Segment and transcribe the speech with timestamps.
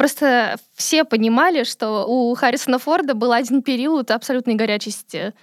[0.00, 5.34] Просто все понимали, что у Харрисона Форда был один период абсолютной горячести.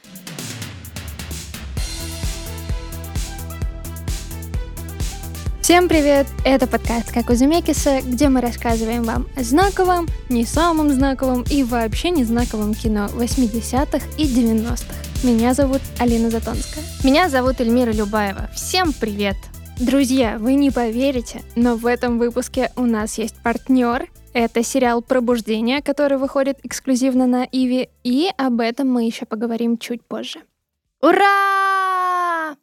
[5.62, 6.26] Всем привет!
[6.44, 11.64] Это подкаст «Как у Земекиса», где мы рассказываем вам о знаковом, не самом знаковом и
[11.64, 14.92] вообще не знаковом кино 80-х и 90-х.
[15.24, 16.84] Меня зовут Алина Затонская.
[17.04, 18.50] Меня зовут Эльмира Любаева.
[18.56, 19.38] Всем привет!
[19.80, 24.08] Друзья, вы не поверите, но в этом выпуске у нас есть партнер.
[24.40, 30.06] Это сериал «Пробуждение», который выходит эксклюзивно на Иви, и об этом мы еще поговорим чуть
[30.06, 30.44] позже.
[31.02, 32.56] Ура!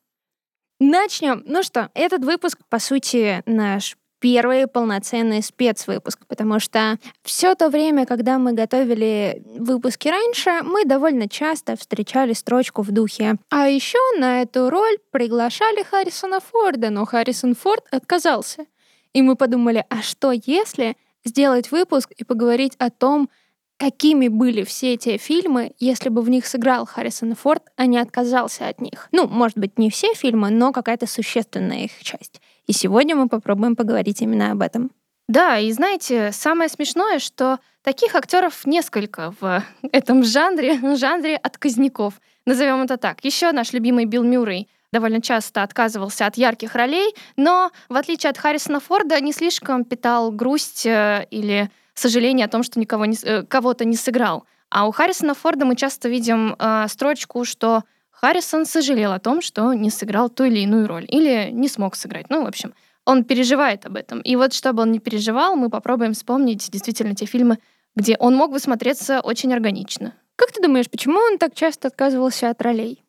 [0.78, 1.42] Начнем.
[1.46, 8.06] Ну что, этот выпуск, по сути, наш первый полноценный спецвыпуск, потому что все то время,
[8.06, 13.34] когда мы готовили выпуски раньше, мы довольно часто встречали строчку в духе.
[13.50, 18.64] А еще на эту роль приглашали Харрисона Форда, но Харрисон Форд отказался.
[19.12, 23.28] И мы подумали, а что если сделать выпуск и поговорить о том,
[23.76, 28.68] какими были все эти фильмы, если бы в них сыграл Харрисон Форд, а не отказался
[28.68, 29.08] от них.
[29.12, 32.40] Ну, может быть, не все фильмы, но какая-то существенная их часть.
[32.66, 34.90] И сегодня мы попробуем поговорить именно об этом.
[35.28, 42.20] Да, и знаете, самое смешное, что таких актеров несколько в этом жанре, жанре отказников.
[42.46, 43.24] Назовем это так.
[43.24, 48.38] Еще наш любимый Билл Мюррей довольно часто отказывался от ярких ролей, но, в отличие от
[48.38, 53.42] Харрисона Форда, не слишком питал грусть э, или сожаление о том, что никого не, э,
[53.42, 54.44] кого-то не сыграл.
[54.70, 59.74] А у Харрисона Форда мы часто видим э, строчку, что Харрисон сожалел о том, что
[59.74, 62.30] не сыграл ту или иную роль, или не смог сыграть.
[62.30, 62.72] Ну, в общем,
[63.04, 64.20] он переживает об этом.
[64.20, 67.58] И вот чтобы он не переживал, мы попробуем вспомнить действительно те фильмы,
[67.96, 70.14] где он мог бы смотреться очень органично.
[70.36, 73.03] Как ты думаешь, почему он так часто отказывался от ролей?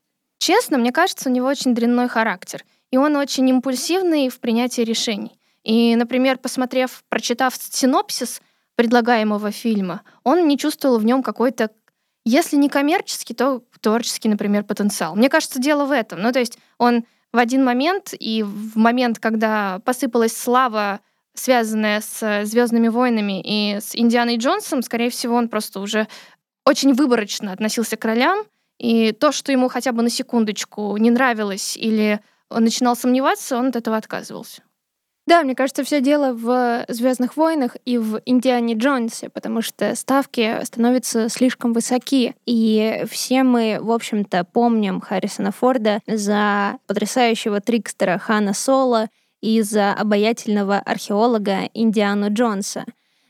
[0.46, 5.40] Честно, мне кажется, у него очень дрянной характер, и он очень импульсивный в принятии решений.
[5.64, 8.44] И, например, посмотрев, прочитав синопсис
[8.76, 11.72] предлагаемого фильма, он не чувствовал в нем какой-то,
[12.26, 15.16] если не коммерческий, то творческий, например, потенциал.
[15.16, 16.22] Мне кажется, дело в этом.
[16.22, 21.00] Ну, то есть он в один момент, и в момент, когда посыпалась слава,
[21.34, 26.08] связанная с Звездными войнами и с Индианой Джонсом, скорее всего, он просто уже
[26.66, 28.46] очень выборочно относился к ролям,
[28.78, 32.20] и то, что ему хотя бы на секундочку не нравилось или
[32.50, 34.62] он начинал сомневаться, он от этого отказывался.
[35.28, 40.64] Да, мне кажется, все дело в Звездных войнах и в Индиане Джонсе, потому что ставки
[40.64, 42.36] становятся слишком высоки.
[42.46, 49.10] И все мы, в общем-то, помним Харрисона Форда за потрясающего трикстера Хана Соло
[49.42, 52.86] и за обаятельного археолога Индиану Джонса.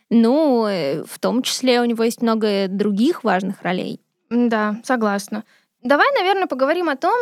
[0.10, 4.02] Ну, э, в том числе у него есть много других важных ролей.
[4.30, 5.44] Да, согласна.
[5.82, 7.16] Давай, наверное, поговорим о том,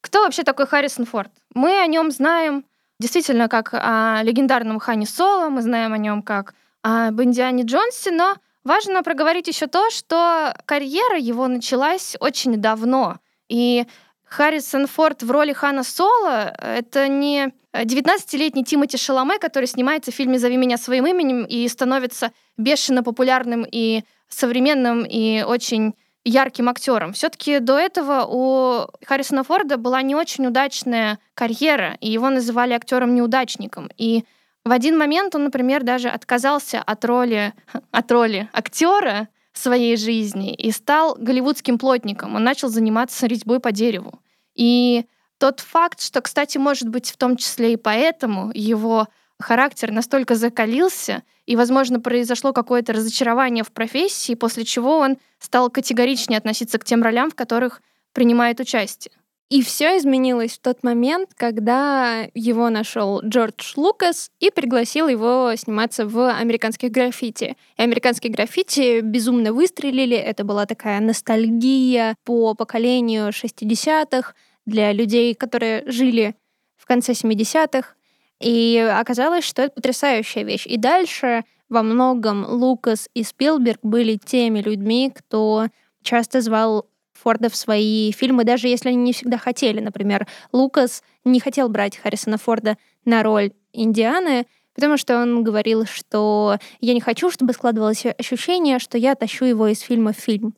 [0.00, 1.30] кто вообще такой Харрисон Форд.
[1.54, 2.64] Мы о нем знаем
[2.98, 8.36] действительно как о легендарном Хане Соло, мы знаем о нем как об Индиане Джонсе, но
[8.62, 13.18] важно проговорить еще то, что карьера его началась очень давно.
[13.48, 13.86] И
[14.26, 20.38] Харрисон Форд в роли Хана Соло— это не 19-летний Тимоти Шаломе, который снимается в фильме
[20.38, 25.94] «Зови меня своим именем» и становится бешено популярным и современным, и очень
[26.24, 27.12] ярким актером.
[27.12, 33.90] Все-таки до этого у Харрисона Форда была не очень удачная карьера, и его называли актером-неудачником.
[33.96, 34.24] И
[34.64, 37.54] в один момент он, например, даже отказался от роли,
[37.90, 42.36] от роли актера в своей жизни и стал голливудским плотником.
[42.36, 44.20] Он начал заниматься резьбой по дереву.
[44.54, 45.06] И
[45.38, 49.08] тот факт, что, кстати, может быть, в том числе и поэтому его
[49.40, 56.38] характер настолько закалился, и, возможно, произошло какое-то разочарование в профессии, после чего он стал категоричнее
[56.38, 59.12] относиться к тем ролям, в которых принимает участие.
[59.50, 66.06] И все изменилось в тот момент, когда его нашел Джордж Лукас и пригласил его сниматься
[66.06, 67.56] в «Американских граффити».
[67.76, 70.16] И «Американские граффити» безумно выстрелили.
[70.16, 74.34] Это была такая ностальгия по поколению 60-х
[74.66, 76.36] для людей, которые жили
[76.76, 77.94] в конце 70-х.
[78.40, 80.66] И оказалось, что это потрясающая вещь.
[80.66, 85.68] И дальше во многом Лукас и Спилберг были теми людьми, кто
[86.02, 89.80] часто звал Форда в свои фильмы, даже если они не всегда хотели.
[89.80, 96.56] Например, Лукас не хотел брать Харрисона Форда на роль Индианы, потому что он говорил, что
[96.80, 100.54] я не хочу, чтобы складывалось ощущение, что я тащу его из фильма в фильм.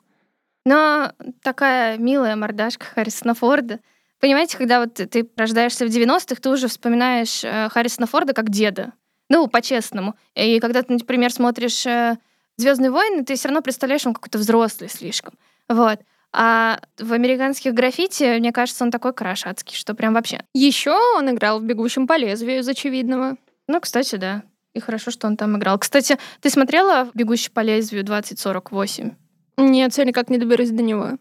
[0.64, 1.12] Но
[1.42, 3.80] такая милая мордашка Харрисона Форда—
[4.22, 8.92] Понимаете, когда вот ты рождаешься в 90-х, ты уже вспоминаешь э, Харрисона Форда как деда.
[9.28, 10.14] Ну, по-честному.
[10.34, 12.16] И когда ты, например, смотришь э,
[12.56, 15.34] Звездные войны, ты все равно представляешь, он какой-то взрослый слишком.
[15.68, 15.98] Вот.
[16.32, 20.44] А в американских граффити, мне кажется, он такой крашацкий, что прям вообще.
[20.54, 23.36] Еще он играл в «Бегущем по лезвию» из очевидного.
[23.66, 24.44] Ну, кстати, да.
[24.72, 25.78] И хорошо, что он там играл.
[25.78, 29.14] Кстати, ты смотрела «Бегущий по лезвию 2048»?
[29.58, 31.18] Нет, все никак не доберусь до него.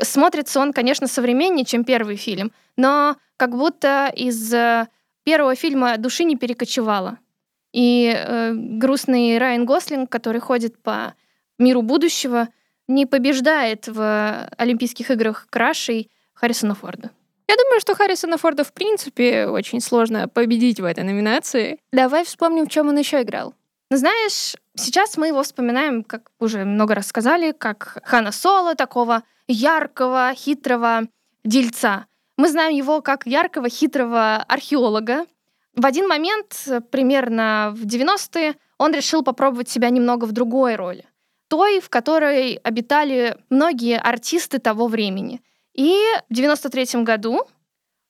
[0.00, 4.88] Смотрится он, конечно, современнее, чем первый фильм, но как будто из э,
[5.24, 7.18] первого фильма души не перекочевало.
[7.72, 11.14] И э, грустный Райан Гослинг, который ходит по
[11.58, 12.48] миру будущего,
[12.88, 17.10] не побеждает в Олимпийских играх крашей Харрисона Форда.
[17.48, 21.78] Я думаю, что Харрисона Форда в принципе очень сложно победить в этой номинации.
[21.92, 23.54] Давай вспомним, в чем он еще играл.
[23.90, 29.22] Ну, знаешь, сейчас мы его вспоминаем, как уже много раз сказали, как Хана Соло, такого
[29.48, 31.08] яркого, хитрого
[31.44, 32.06] дельца.
[32.36, 35.26] Мы знаем его как яркого, хитрого археолога.
[35.74, 41.04] В один момент, примерно в 90-е, он решил попробовать себя немного в другой роли.
[41.48, 45.40] Той, в которой обитали многие артисты того времени.
[45.74, 47.46] И в 93 году,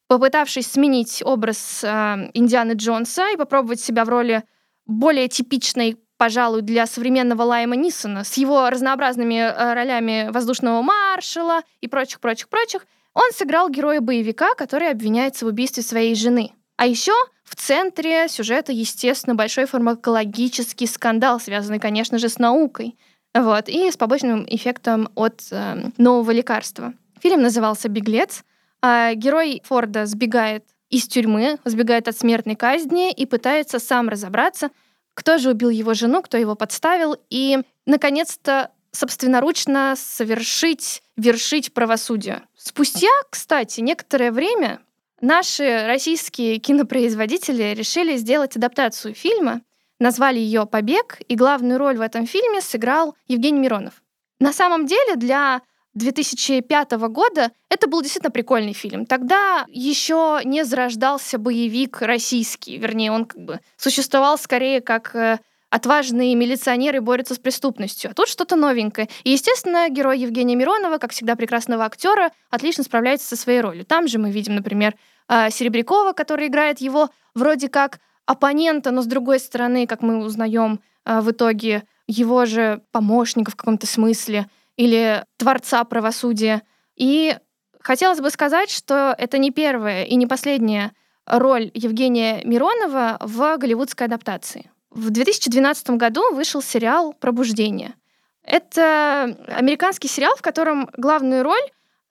[0.07, 4.45] попытавшись сменить образ э, Индианы Джонса и попробовать себя в роли
[4.87, 11.89] более типичной, пожалуй, для современного Лайма Нисона с его разнообразными э, ролями воздушного маршала и
[11.89, 16.53] прочих-прочих-прочих, он сыграл героя боевика, который обвиняется в убийстве своей жены.
[16.77, 17.13] А еще
[17.45, 22.97] в центре сюжета, естественно, большой фармакологический скандал, связанный, конечно же, с наукой.
[23.35, 26.95] Вот, и с побочным эффектом от э, нового лекарства.
[27.23, 28.45] Фильм назывался «Беглец».
[28.83, 34.71] А герой Форда сбегает из тюрьмы, сбегает от смертной казни и пытается сам разобраться,
[35.17, 42.43] кто же убил его жену, кто его подставил, и, наконец-то, собственноручно совершить, вершить правосудие.
[42.57, 44.81] Спустя, кстати, некоторое время
[45.23, 49.63] наши российские кинопроизводители решили сделать адаптацию фильма,
[49.99, 54.03] назвали ее «Побег», и главную роль в этом фильме сыграл Евгений Миронов.
[54.39, 55.63] На самом деле для
[55.97, 59.07] 2005 года это был действительно прикольный фильм.
[59.07, 65.39] Тогда еще не зарождался боевик российский, вернее, он как бы существовал скорее как э,
[65.71, 68.11] отважные милиционеры борются с преступностью.
[68.11, 69.09] А тут что-то новенькое.
[69.25, 73.85] И, естественно, герой Евгения Миронова, как всегда прекрасного актера, отлично справляется со своей ролью.
[73.87, 74.95] Там же мы видим, например,
[75.29, 80.81] э, Серебрякова, который играет его вроде как оппонента, но с другой стороны, как мы узнаем
[81.05, 86.63] э, в итоге, его же помощника в каком-то смысле или творца правосудия.
[86.97, 87.37] И
[87.81, 90.93] хотелось бы сказать, что это не первая и не последняя
[91.27, 94.71] роль Евгения Миронова в голливудской адаптации.
[94.91, 97.95] В 2012 году вышел сериал «Пробуждение».
[98.43, 101.61] Это американский сериал, в котором главную роль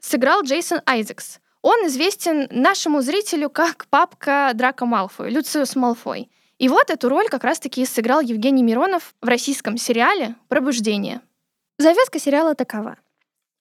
[0.02, 1.40] сыграл Джейсон Айзекс.
[1.62, 6.30] Он известен нашему зрителю как папка Драка Малфой, Люциус Малфой.
[6.60, 11.22] И вот эту роль как раз-таки сыграл Евгений Миронов в российском сериале «Пробуждение».
[11.78, 12.98] Завязка сериала такова.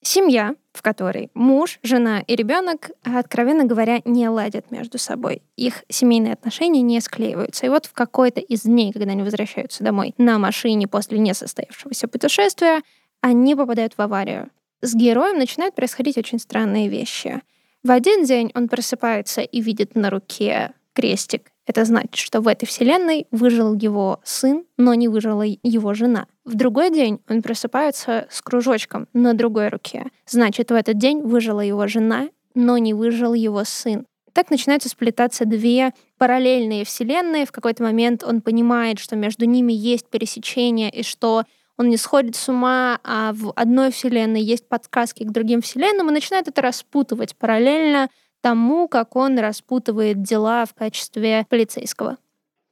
[0.00, 5.42] Семья, в которой муж, жена и ребенок, откровенно говоря, не ладят между собой.
[5.56, 7.66] Их семейные отношения не склеиваются.
[7.66, 12.82] И вот в какой-то из дней, когда они возвращаются домой на машине после несостоявшегося путешествия,
[13.20, 14.50] они попадают в аварию.
[14.82, 17.40] С героем начинают происходить очень странные вещи.
[17.82, 21.50] В один день он просыпается и видит на руке крестик.
[21.66, 26.26] Это значит, что в этой вселенной выжил его сын, но не выжила его жена.
[26.44, 30.06] В другой день он просыпается с кружочком на другой руке.
[30.26, 34.06] Значит, в этот день выжила его жена, но не выжил его сын.
[34.34, 37.46] Так начинаются сплетаться две параллельные вселенные.
[37.46, 41.44] В какой-то момент он понимает, что между ними есть пересечение, и что
[41.78, 46.12] он не сходит с ума, а в одной вселенной есть подсказки к другим вселенным, и
[46.12, 48.10] начинает это распутывать параллельно
[48.42, 52.18] тому, как он распутывает дела в качестве полицейского.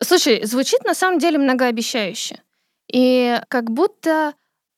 [0.03, 2.43] Слушай, звучит на самом деле многообещающе.
[2.93, 4.35] И как будто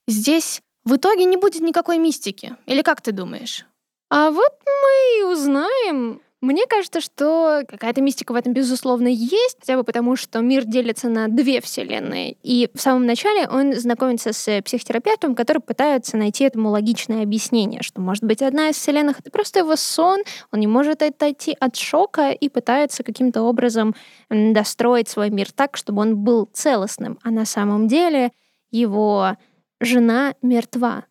[0.06, 2.56] здесь в итоге не будет никакой мистики.
[2.66, 3.66] Или как ты думаешь?
[4.11, 6.21] А вот мы и узнаем.
[6.44, 11.08] Мне кажется, что какая-то мистика в этом, безусловно, есть, хотя бы потому, что мир делится
[11.08, 12.36] на две вселенные.
[12.42, 18.02] И в самом начале он знакомится с психотерапевтом, который пытается найти этому логичное объяснение, что,
[18.02, 20.20] может быть, одна из вселенных— это просто его сон,
[20.52, 23.94] он не может отойти от шока и пытается каким-то образом
[24.28, 27.18] достроить свой мир так, чтобы он был целостным.
[27.22, 28.32] А на самом деле
[28.70, 29.38] его
[29.80, 31.06] жена мертва.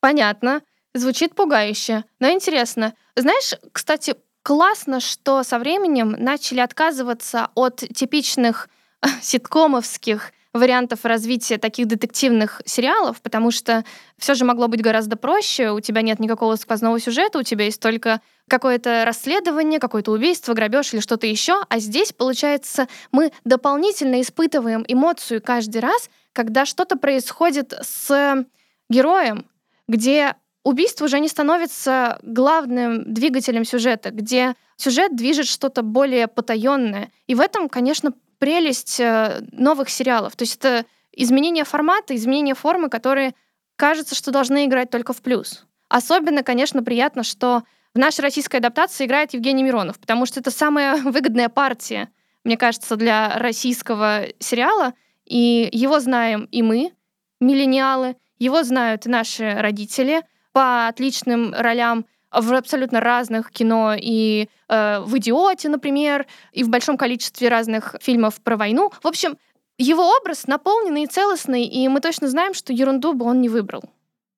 [0.00, 0.60] Понятно.
[0.92, 2.94] Звучит пугающе, но интересно.
[3.16, 4.14] Знаешь, кстати,
[4.46, 8.68] классно, что со временем начали отказываться от типичных
[9.20, 13.84] ситкомовских вариантов развития таких детективных сериалов, потому что
[14.16, 15.72] все же могло быть гораздо проще.
[15.72, 20.94] У тебя нет никакого сквозного сюжета, у тебя есть только какое-то расследование, какое-то убийство, грабеж
[20.94, 21.64] или что-то еще.
[21.68, 28.46] А здесь, получается, мы дополнительно испытываем эмоцию каждый раз, когда что-то происходит с
[28.88, 29.44] героем,
[29.88, 30.36] где
[30.66, 37.12] убийство уже не становится главным двигателем сюжета, где сюжет движет что-то более потаенное.
[37.28, 40.34] И в этом, конечно, прелесть э, новых сериалов.
[40.34, 43.34] То есть это изменение формата, изменение формы, которые
[43.76, 45.64] кажется, что должны играть только в плюс.
[45.88, 47.62] Особенно, конечно, приятно, что
[47.94, 52.08] в нашей российской адаптации играет Евгений Миронов, потому что это самая выгодная партия,
[52.42, 54.94] мне кажется, для российского сериала.
[55.26, 56.92] И его знаем и мы,
[57.38, 60.24] миллениалы, его знают и наши родители
[60.56, 66.96] по отличным ролям в абсолютно разных кино и э, в «Идиоте», например, и в большом
[66.96, 68.90] количестве разных фильмов про войну.
[69.02, 69.36] В общем,
[69.76, 73.82] его образ наполненный и целостный, и мы точно знаем, что ерунду бы он не выбрал.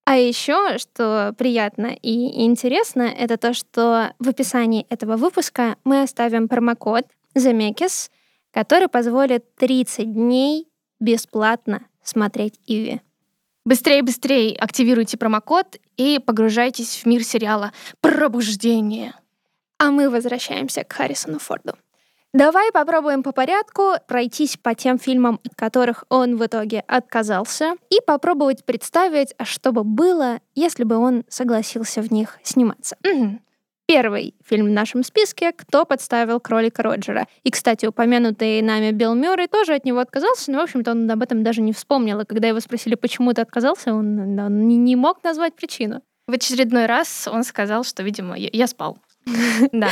[0.06, 6.48] А еще, что приятно и интересно, это то, что в описании этого выпуска мы оставим
[6.48, 7.06] промокод
[7.36, 8.10] Замекис,
[8.52, 10.66] который позволит 30 дней
[10.98, 13.02] бесплатно смотреть Иви.
[13.68, 19.12] Быстрее, быстрее активируйте промокод и погружайтесь в мир сериала «Пробуждение».
[19.78, 21.74] А мы возвращаемся к Харрисону Форду.
[22.32, 28.00] Давай попробуем по порядку пройтись по тем фильмам, от которых он в итоге отказался, и
[28.06, 32.96] попробовать представить, а что бы было, если бы он согласился в них сниматься.
[33.04, 33.42] Мгм.
[33.90, 37.26] Первый фильм в нашем списке «Кто подставил кролика Роджера».
[37.42, 41.22] И, кстати, упомянутый нами Билл Мюррей тоже от него отказался, но, в общем-то, он об
[41.22, 42.20] этом даже не вспомнил.
[42.20, 46.02] И когда его спросили, почему ты отказался, он, он не- мог назвать причину.
[46.26, 48.98] В очередной раз он сказал, что, видимо, я, я спал.
[49.72, 49.88] Да.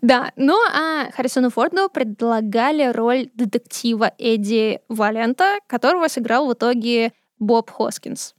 [0.00, 7.68] Да, ну а Харрисону Форду предлагали роль детектива Эдди Валента, которого сыграл в итоге Боб
[7.68, 8.36] Хоскинс.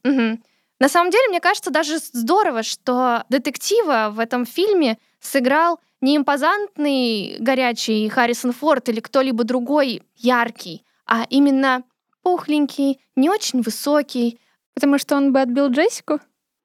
[0.82, 7.38] На самом деле, мне кажется, даже здорово, что детектива в этом фильме сыграл не импозантный
[7.38, 11.84] горячий Харрисон Форд или кто-либо другой яркий, а именно
[12.24, 14.40] пухленький, не очень высокий.
[14.74, 16.20] Потому что он бы отбил Джессику?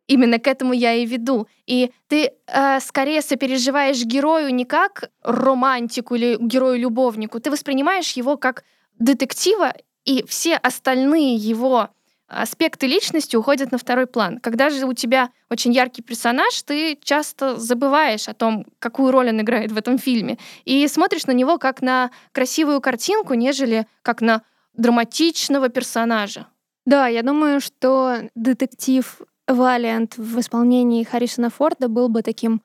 [0.07, 1.47] Именно к этому я и веду.
[1.67, 8.65] И ты э, скорее сопереживаешь герою не как романтику или герою-любовнику, ты воспринимаешь его как
[8.99, 9.75] детектива,
[10.07, 11.91] и все остальные его
[12.29, 14.39] аспекты личности уходят на второй план.
[14.39, 19.41] Когда же у тебя очень яркий персонаж, ты часто забываешь о том, какую роль он
[19.41, 24.43] играет в этом фильме, и смотришь на него как на красивую картинку, нежели как на
[24.75, 26.47] драматичного персонажа.
[26.85, 32.63] Да, я думаю, что детектив Валиант в исполнении Харрисона Форда был бы таким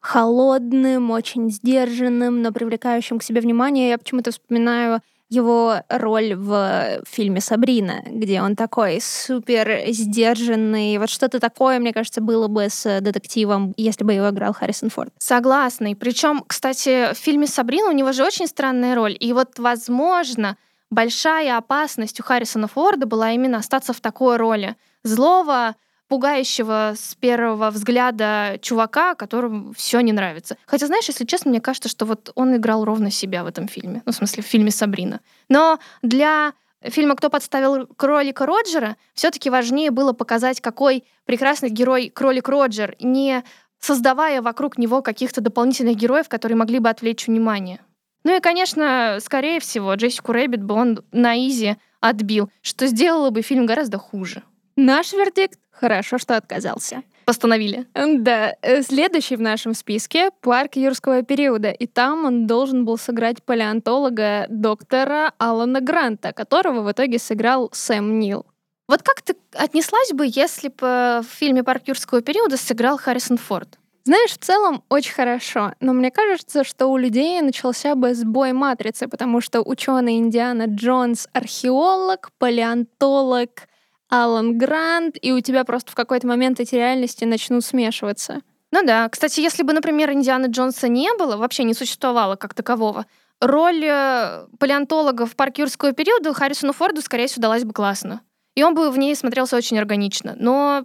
[0.00, 3.88] холодным, очень сдержанным, но привлекающим к себе внимание.
[3.88, 5.00] Я почему-то вспоминаю
[5.34, 10.98] его роль в фильме «Сабрина», где он такой супер сдержанный.
[10.98, 15.12] Вот что-то такое, мне кажется, было бы с детективом, если бы его играл Харрисон Форд.
[15.18, 15.90] Согласна.
[15.90, 19.16] И причем, кстати, в фильме Сабрина у него же очень странная роль.
[19.18, 20.56] И вот, возможно,
[20.90, 24.76] большая опасность у Харрисона Форда была именно остаться в такой роли.
[25.02, 25.74] Злого,
[26.08, 30.56] пугающего с первого взгляда чувака, которому все не нравится.
[30.66, 34.02] Хотя, знаешь, если честно, мне кажется, что вот он играл ровно себя в этом фильме.
[34.04, 35.20] Ну, в смысле, в фильме Сабрина.
[35.48, 42.48] Но для фильма «Кто подставил кролика Роджера» все-таки важнее было показать, какой прекрасный герой кролик
[42.48, 43.42] Роджер, не
[43.80, 47.80] создавая вокруг него каких-то дополнительных героев, которые могли бы отвлечь внимание.
[48.24, 53.42] Ну и, конечно, скорее всего, Джессику Рэббит бы он на easy отбил, что сделало бы
[53.42, 54.42] фильм гораздо хуже.
[54.76, 57.02] Наш вердикт— хорошо, что отказался.
[57.26, 57.86] Постановили.
[57.94, 63.42] Да, э, следующий в нашем списке— «Парк юрского периода», и там он должен был сыграть
[63.42, 68.44] палеонтолога доктора Алана Гранта, которого в итоге сыграл Сэм Нил.
[68.86, 73.78] Вот как ты отнеслась бы, если бы в фильме «Парк юрского периода» сыграл Харрисон Форд?
[74.04, 79.08] Знаешь, в целом очень хорошо, но мне кажется, что у людей начался бы сбой матрицы,
[79.08, 83.66] потому что ученый Индиана Джонс— археолог, палеонтолог,
[84.08, 88.40] Алан Грант, и у тебя просто в какой-то момент эти реальности начнут смешиваться.
[88.70, 89.08] Ну да.
[89.08, 93.06] Кстати, если бы, например, Индианы Джонса не было, вообще не существовало как такового,
[93.40, 98.20] роль э, палеонтолога в парке юрского периода Харрисону Форду, скорее всего, далась бы классно.
[98.56, 100.36] И он бы в ней смотрелся очень органично.
[100.38, 100.84] Но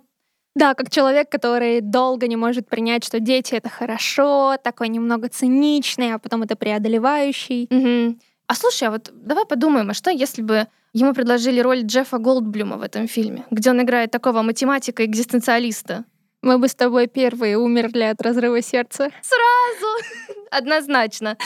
[0.55, 6.13] Да, как человек, который долго не может принять, что дети— это хорошо, такой немного циничный,
[6.13, 7.67] а потом это преодолевающий.
[7.69, 8.19] Мгм.
[8.49, 12.77] А слушай, а вот давай подумаем, а что если бы ему предложили роль Джеффа Голдблюма
[12.77, 16.05] в этом фильме, где он играет такого математика-экзистенциалиста?
[16.41, 19.11] Мы бы с тобой первые умерли от разрыва сердца.
[19.21, 20.35] Сразу!
[20.49, 21.37] Однозначно.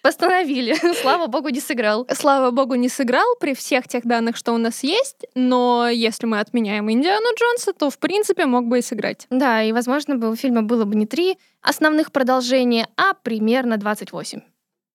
[0.00, 0.76] Постановили.
[1.02, 2.06] Слава богу, не сыграл.
[2.12, 6.38] Слава богу, не сыграл при всех тех данных, что у нас есть, но если мы
[6.38, 9.26] отменяем Индиану Джонса, то, в принципе, мог бы и сыграть.
[9.28, 14.40] Да, и, возможно, бы у фильма было бы не три основных продолжения, а примерно 28.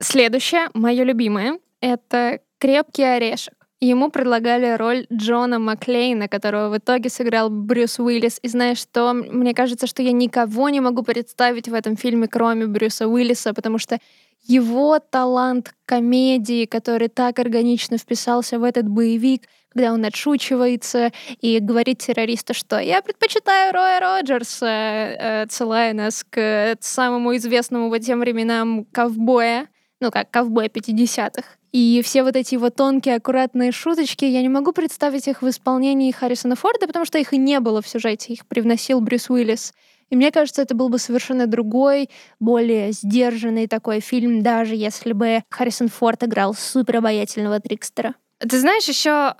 [0.01, 3.53] Следующее, мое любимое, это «Крепкий орешек».
[3.81, 8.39] Ему предлагали роль Джона Маклейна, которого в итоге сыграл Брюс Уиллис.
[8.41, 9.13] И знаешь что?
[9.13, 13.77] Мне кажется, что я никого не могу представить в этом фильме, кроме Брюса Уиллиса, потому
[13.77, 13.99] что
[14.43, 21.99] его талант комедии, который так органично вписался в этот боевик, когда он отшучивается и говорит
[21.99, 28.85] террористу, что «я предпочитаю Роя Роджерса», э, отсылая нас к самому известному по тем временам
[28.85, 29.67] ковбоя,
[29.99, 31.43] ну как ковбоя 50-х.
[31.71, 36.11] И все вот эти вот тонкие, аккуратные шуточки, я не могу представить их в исполнении
[36.11, 39.73] Харрисона Форда, потому что их и не было в сюжете, их привносил Брюс Уиллис.
[40.09, 45.43] И мне кажется, это был бы совершенно другой, более сдержанный такой фильм, даже если бы
[45.51, 48.15] Харрисон Форд играл супер обаятельного Трикстера.
[48.39, 49.35] Ты знаешь, еще,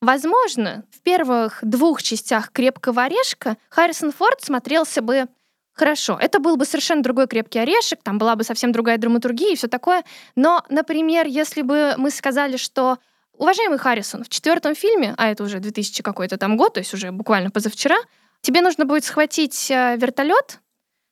[0.00, 5.28] возможно, в первых двух частях «Крепкого орешка» Харрисон Форд смотрелся бы
[5.76, 9.56] Хорошо, это был бы совершенно другой крепкий орешек, там была бы совсем другая драматургия и
[9.56, 10.04] все такое.
[10.34, 12.96] Но, например, если бы мы сказали, что
[13.34, 17.12] уважаемый Харрисон, в четвертом фильме, а это уже 2000 какой-то там год, то есть уже
[17.12, 17.98] буквально позавчера,
[18.40, 20.60] тебе нужно будет схватить э, вертолет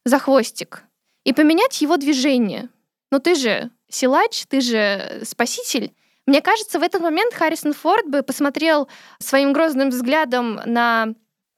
[0.06, 0.85] за хвостик
[1.25, 2.71] и поменять его движение.
[3.11, 5.92] Но ты же силач, ты же спаситель.
[6.25, 11.09] Мне кажется, в этот момент Харрисон Форд бы посмотрел своим грозным взглядом на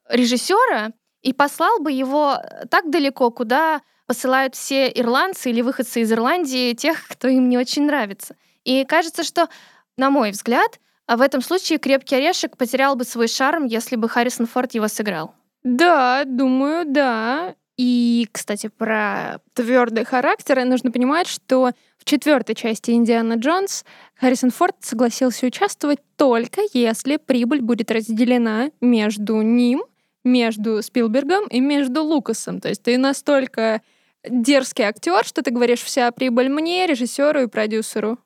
[0.09, 6.11] режиссера и послал бы его э, так далеко, куда посылают все ирландцы или выходцы из
[6.11, 8.35] Ирландии, тех, кто им не очень нравится.
[8.63, 9.49] И кажется, что,
[9.97, 14.45] на мой взгляд, в этом случае «Крепкий орешек» потерял бы свой шарм, если бы Харрисон
[14.45, 15.33] Форд его сыграл.
[15.63, 17.55] Да, думаю, да.
[17.77, 24.77] И, кстати, про твердый характер нужно понимать, что в четвертой части Индиана Джонс Харрисон Форд
[24.79, 29.83] согласился участвовать только если прибыль будет разделена между ним
[30.27, 32.59] между Спилбергом и между Лукасом.
[32.59, 33.81] То есть ты настолько
[34.27, 38.19] дерзкий актер, что ты говоришь, вся прибыль мне, режиссеру и продюсеру.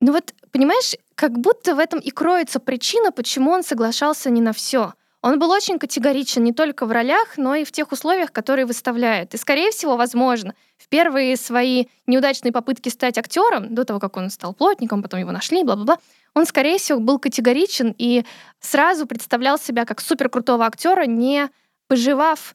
[0.00, 4.52] Ну вот, понимаешь, как будто в этом и кроется причина, почему он соглашался не на
[4.52, 4.94] все.
[5.20, 9.34] Он был очень категоричен не только в ролях, но и в тех условиях, которые выставляют.
[9.34, 14.30] И, скорее всего, возможно, в первые свои неудачные попытки стать актером, до того, как он
[14.30, 15.98] стал плотником, потом его нашли, бла-бла-бла,
[16.34, 18.24] он, скорее всего, был категоричен и
[18.60, 21.48] сразу представлял себя как суперкрутого актера, не
[21.88, 22.54] поживав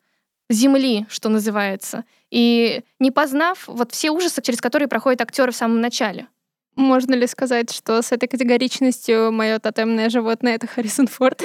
[0.50, 5.82] земли, что называется, и не познав вот все ужасы, через которые проходят актеры в самом
[5.82, 6.28] начале.
[6.76, 11.42] Можно ли сказать, что с этой категоричностью мое тотемное животное это Харрисон Форд?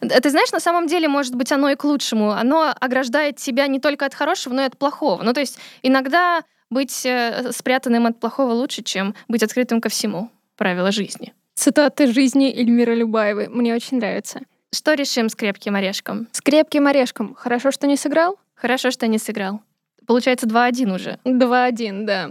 [0.00, 2.30] Ты знаешь, на самом деле, может быть, оно и к лучшему.
[2.30, 5.22] Оно ограждает себя не только от хорошего, но и от плохого.
[5.22, 10.30] Ну, то есть иногда быть э, спрятанным от плохого лучше, чем быть открытым ко всему
[10.56, 11.32] правила жизни.
[11.54, 13.48] Цитаты жизни Эльмира Любаевой.
[13.48, 14.40] Мне очень нравится.
[14.74, 16.26] Что решим с крепким орешком?
[16.32, 17.34] С крепким орешком.
[17.34, 18.38] Хорошо, что не сыграл?
[18.54, 19.60] Хорошо, что не сыграл.
[20.06, 21.18] Получается 2-1 уже.
[21.24, 22.30] 2-1, да.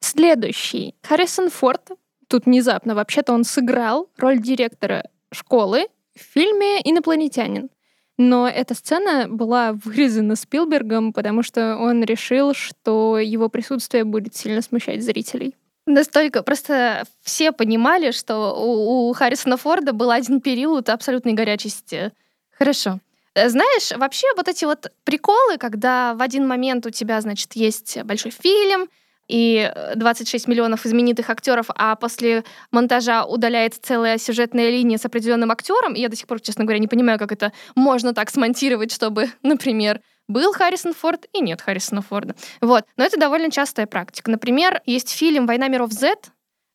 [0.00, 0.94] Следующий.
[1.02, 1.90] Харрисон Форд.
[2.28, 7.70] Тут внезапно, вообще-то он сыграл роль директора школы в фильме «Инопланетянин».
[8.18, 14.60] Но эта сцена была вырезана Спилбергом, потому что он решил, что его присутствие будет сильно
[14.60, 15.56] смущать зрителей.
[15.90, 22.12] Настолько просто все понимали, что у, у Харрисона Форда был один период абсолютной горячести.
[22.56, 23.00] Хорошо.
[23.34, 27.98] Э, знаешь, вообще вот эти вот приколы, когда в один момент у тебя, значит, есть
[28.04, 28.88] большой фильм,
[29.26, 35.94] и 26 миллионов знаменитых актеров, а после монтажа удаляется целая сюжетная линия с определенным актером.
[35.94, 39.28] И я до сих пор, честно говоря, не понимаю, как это можно так смонтировать, чтобы,
[39.42, 40.00] например,
[40.30, 42.34] был Харрисон Форд и нет Харрисона Форда.
[42.60, 42.84] Вот.
[42.96, 44.30] Но это довольно частая практика.
[44.30, 46.16] Например, есть фильм «Война миров Z»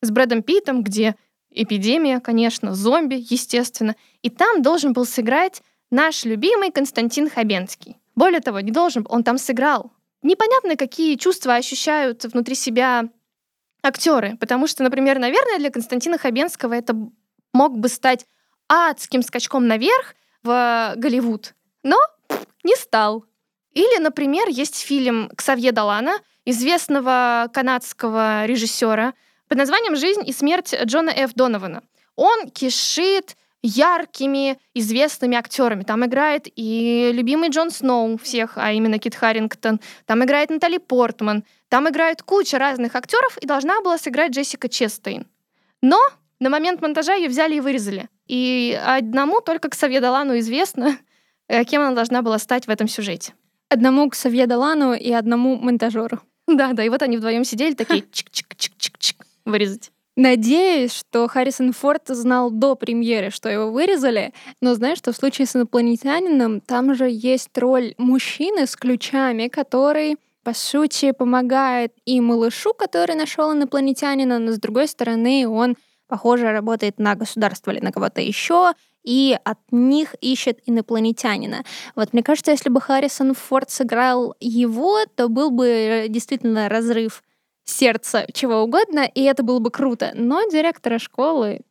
[0.01, 1.15] с Брэдом Питтом, где
[1.49, 3.95] эпидемия, конечно, зомби, естественно.
[4.21, 7.97] И там должен был сыграть наш любимый Константин Хабенский.
[8.15, 9.91] Более того, не должен, он там сыграл.
[10.21, 13.09] Непонятно, какие чувства ощущают внутри себя
[13.83, 16.95] актеры, потому что, например, наверное, для Константина Хабенского это
[17.53, 18.25] мог бы стать
[18.67, 21.97] адским скачком наверх в Голливуд, но
[22.63, 23.25] не стал.
[23.75, 29.13] Или, например, есть фильм Ксавье Далана, известного канадского режиссера,
[29.47, 31.33] под названием «Жизнь и смерть Джона Ф.
[31.35, 31.83] Донована».
[32.15, 35.83] Он кишит яркими, известными актерами.
[35.83, 39.81] Там играет и любимый Джон Сноу всех, а именно Кит Харрингтон.
[40.05, 41.43] Там играет Натали Портман.
[41.67, 45.27] Там играет куча разных актеров, и должна была сыграть Джессика Честейн.
[45.81, 45.99] Но
[46.39, 48.07] на момент монтажа ее взяли и вырезали.
[48.27, 50.97] И одному только к Савье Далану известно,
[51.47, 53.33] э, кем она должна была стать в этом сюжете.
[53.69, 56.19] Одному к Савье Далану и одному монтажеру.
[56.47, 59.91] Да, да, и вот они вдвоем сидели такие чик-чик-чик-чик-чик вырезать.
[60.17, 65.45] Надеюсь, что Харрисон Форд знал до премьеры, что его вырезали, но знаешь, что в случае
[65.45, 72.75] с инопланетянином там же есть роль мужчины с ключами, который по сути, помогает и малышу,
[72.75, 75.75] который нашел инопланетянина, но с другой стороны, он,
[76.07, 78.73] похоже, работает на государство или на кого-то еще,
[79.05, 81.63] и от них ищет инопланетянина.
[81.95, 87.23] Вот мне кажется, если бы Харрисон Форд сыграл его, то был бы действительно разрыв
[87.63, 90.11] сердца чего угодно, и это было бы круто.
[90.15, 91.61] Но директора школы...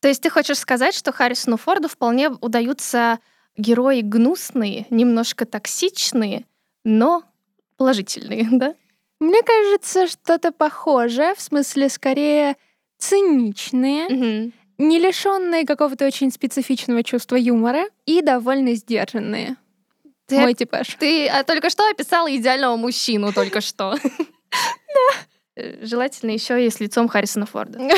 [0.00, 3.20] То есть ты хочешь сказать, что Харрисону Форду вполне удаются
[3.56, 6.44] герои гнусные, немножко токсичные,
[6.84, 7.22] но
[7.78, 8.74] положительные, да?
[9.18, 12.56] Мне кажется, что-то похожее, в смысле, скорее
[12.98, 14.52] циничные, Мгм.
[14.78, 19.56] Не лишенные какого-то очень специфичного чувства юмора и довольно сдержанные.
[20.26, 20.96] Ты, Мой типаж.
[20.98, 23.96] ты а, только что описала идеального мужчину, только что.
[23.96, 25.62] Да.
[25.82, 27.78] Желательно еще и с лицом Харрисона Форда.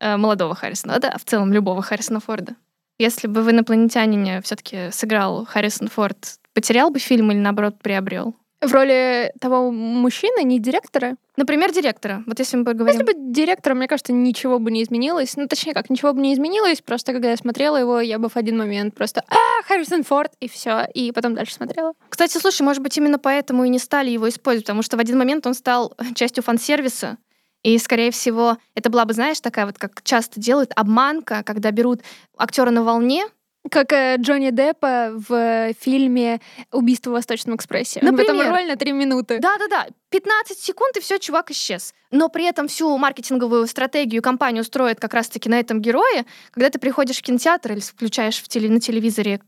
[0.00, 2.54] Э, Молодого Харрисона, да, в целом любого Харрисона Форда.
[3.00, 8.36] Если бы в «Инопланетянине» все-таки сыграл Харрисон Форд, потерял бы фильм или, наоборот, приобрел?
[8.60, 11.16] В роли того мужчины, не директора.
[11.36, 12.24] Например, директора.
[12.26, 13.00] Вот если мы поговорим...
[13.00, 15.36] Если бы директором, мне кажется, ничего бы не изменилось.
[15.36, 16.80] Ну, точнее, как, ничего бы не изменилось.
[16.80, 20.48] Просто когда я смотрела его, я бы в один момент просто «А, Харрисон Форд!» и
[20.48, 20.88] все.
[20.92, 21.92] И потом дальше смотрела.
[22.08, 25.18] Кстати, слушай, может быть, именно поэтому и не стали его использовать, потому что в один
[25.18, 27.18] момент он стал частью фан-сервиса,
[27.62, 32.02] и, скорее всего, это была бы, знаешь, такая вот, как часто делают, обманка, когда берут
[32.36, 33.26] актера на волне,
[33.70, 36.40] Как э, Джонни Деппа в фильме
[36.72, 38.00] «Убийство в Восточном экспрессе».
[38.02, 38.44] Ну, Например.
[38.44, 39.38] там роль на три минуты.
[39.38, 41.94] Да-да-да, 15 секунд, и все, чувак исчез.
[42.10, 46.24] Но при этом всю маркетинговую стратегию компанию строит как раз-таки на этом герое.
[46.50, 49.40] Когда ты приходишь в кинотеатр или включаешь в теле- на телевизоре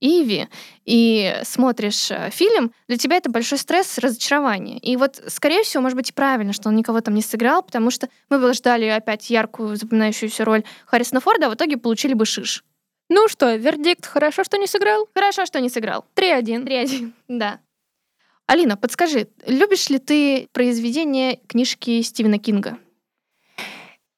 [0.00, 0.48] Иви
[0.84, 4.78] и смотришь э, фильм, для тебя это большой стресс, разочарование.
[4.78, 7.90] И вот, скорее всего, может быть и правильно, что он никого там не сыграл, потому
[7.90, 12.26] что мы бы ждали опять яркую, запоминающуюся роль Харрисона Форда, а в итоге получили бы
[12.26, 12.62] шиш.
[13.08, 15.08] Ну что, вердикт, хорошо, что не сыграл?
[15.14, 16.04] Хорошо, что не сыграл.
[16.16, 16.64] 3-1.
[16.66, 17.60] 3-1, да.
[18.46, 22.78] Алина, подскажи, любишь ли ты произведения книжки Стивена Кинга?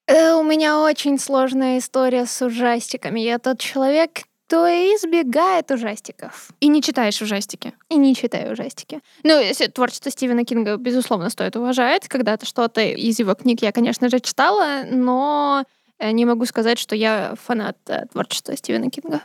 [0.07, 3.21] Э, У меня очень сложная история с ужастиками.
[3.21, 6.51] Я тот человек, кто избегает ужастиков.
[6.61, 7.75] И не читаешь ужастики?
[7.91, 9.01] И не читаю ужастики.
[9.23, 12.09] Ну, если творчество Стивена Кинга, безусловно, стоит уважать.
[12.09, 15.65] Когда-то что-то из его книг я, конечно же, читала, но
[16.01, 19.23] не могу сказать, что я фанат э, творчества Стивена Кинга.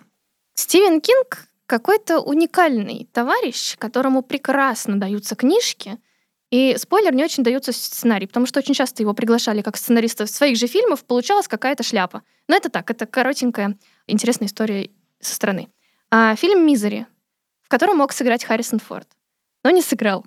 [0.56, 6.00] Стивен Кинг какой-то уникальный товарищ, которому прекрасно даются книжки,
[6.52, 10.56] и спойлер, не очень дается сценарий, потому что очень часто его приглашали как сценариста своих
[10.56, 12.22] же фильмов, получалась какая-то шляпа.
[12.48, 15.70] Но это так, это коротенькая, интересная история со стороны.
[16.12, 17.08] А фильм «Мизери»,
[17.64, 19.08] в котором мог сыграть Харрисон Форд,
[19.64, 20.26] но не сыграл.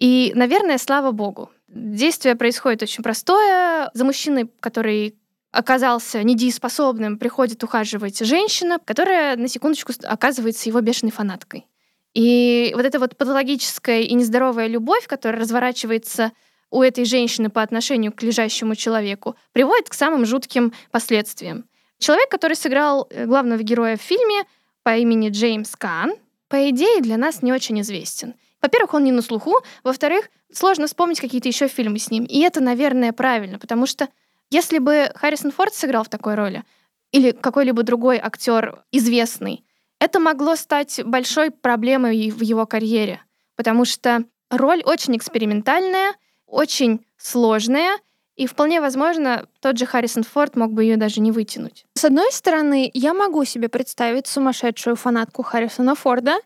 [0.00, 1.50] И, наверное, слава богу.
[1.68, 3.90] Действие происходит очень простое.
[3.94, 5.16] За мужчиной, который
[5.56, 11.66] оказался недееспособным, приходит ухаживать женщина, которая, на секундочку, оказывается его бешеной фанаткой.
[12.14, 16.32] И вот эта вот патологическая и нездоровая любовь, которая разворачивается
[16.70, 21.64] у этой женщины по отношению к лежащему человеку, приводит к самым жутким последствиям.
[21.98, 24.44] Человек, который сыграл э, главного героя в фильме
[24.82, 26.14] по имени Джеймс Кан,
[26.48, 28.34] по идее, для нас не очень известен.
[28.60, 32.24] Во-первых, он не на слуху, во-вторых, сложно вспомнить какие-то еще фильмы с ним.
[32.24, 34.08] И это, наверное, правильно, потому что
[34.50, 36.64] если бы Харрисон Форд сыграл в такой роли,
[37.12, 39.64] или какой-либо другой актер известный,
[40.00, 43.20] это могло стать большой проблемой в его карьере,
[43.54, 46.14] потому что роль очень экспериментальная,
[46.46, 47.98] очень сложная,
[48.36, 51.86] и вполне возможно, тот же Харрисон Форд мог бы ее даже не вытянуть.
[51.94, 56.36] С одной стороны, я могу себе представить сумасшедшую фанатку Харрисона Форда.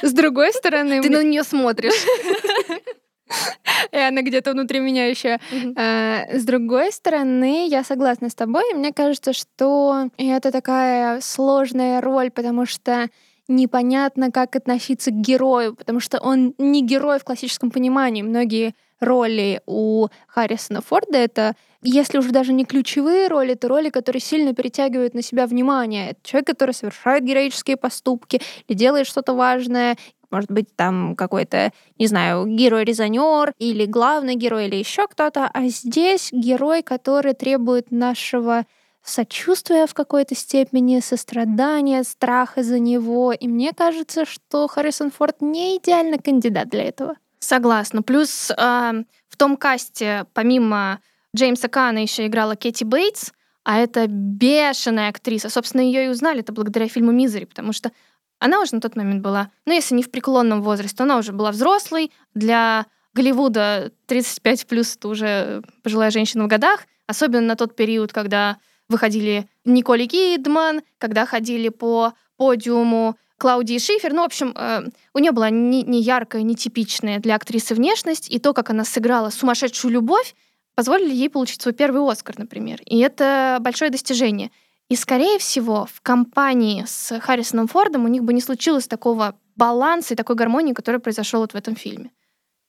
[0.00, 1.92] С другой стороны, Ты на нее смотришь.
[3.92, 5.38] и она где-то внутри меня еще.
[5.50, 5.74] Мгм.
[5.76, 8.62] С другой стороны, я согласна с тобой.
[8.72, 13.08] и Мне кажется, что это такая сложная роль, потому что
[13.48, 18.22] непонятно, как относиться к герою, потому что он не герой в классическом понимании.
[18.22, 24.20] Многие роли у Харрисона Форда это, если уже даже не ключевые роли, это роли, которые
[24.20, 26.10] сильно перетягивают на себя внимание.
[26.10, 29.96] Это человек, который совершает героические поступки или делает что-то важное,
[30.30, 36.30] может быть, там какой-то, не знаю, герой-резонер или главный герой или еще кто-то, а здесь
[36.32, 38.64] герой, который требует нашего
[39.02, 43.32] сочувствия в какой-то степени, сострадания, страха за него.
[43.32, 47.14] И мне кажется, что Харрисон Форд не идеальный кандидат для этого.
[47.38, 48.02] Согласна.
[48.02, 48.92] Плюс а,
[49.28, 51.00] в том касте, помимо
[51.34, 53.30] Джеймса Кана, еще играла Кэти Бейтс,
[53.64, 55.50] а это бешеная актриса.
[55.50, 57.92] Собственно, ее и узнали это благодаря фильму «Мизери», потому что
[58.38, 61.32] она уже на тот момент была, ну, если не в преклонном возрасте, то она уже
[61.32, 62.12] была взрослой.
[62.34, 68.58] Для Голливуда 35 плюс это уже пожилая женщина в годах, особенно на тот период, когда
[68.88, 74.12] выходили Николи Кидман, когда ходили по подиуму Клаудии Шифер.
[74.12, 74.82] Ну, в общем, э,
[75.14, 78.84] у нее была не, не яркая, не типичная для актрисы внешность, и то, как она
[78.84, 80.34] сыграла сумасшедшую любовь,
[80.74, 82.80] позволили ей получить свой первый Оскар, например.
[82.84, 84.50] И это большое достижение.
[84.88, 90.14] И, скорее всего, в компании с Харрисоном Фордом у них бы не случилось такого баланса
[90.14, 92.10] и такой гармонии, который произошел вот в этом фильме.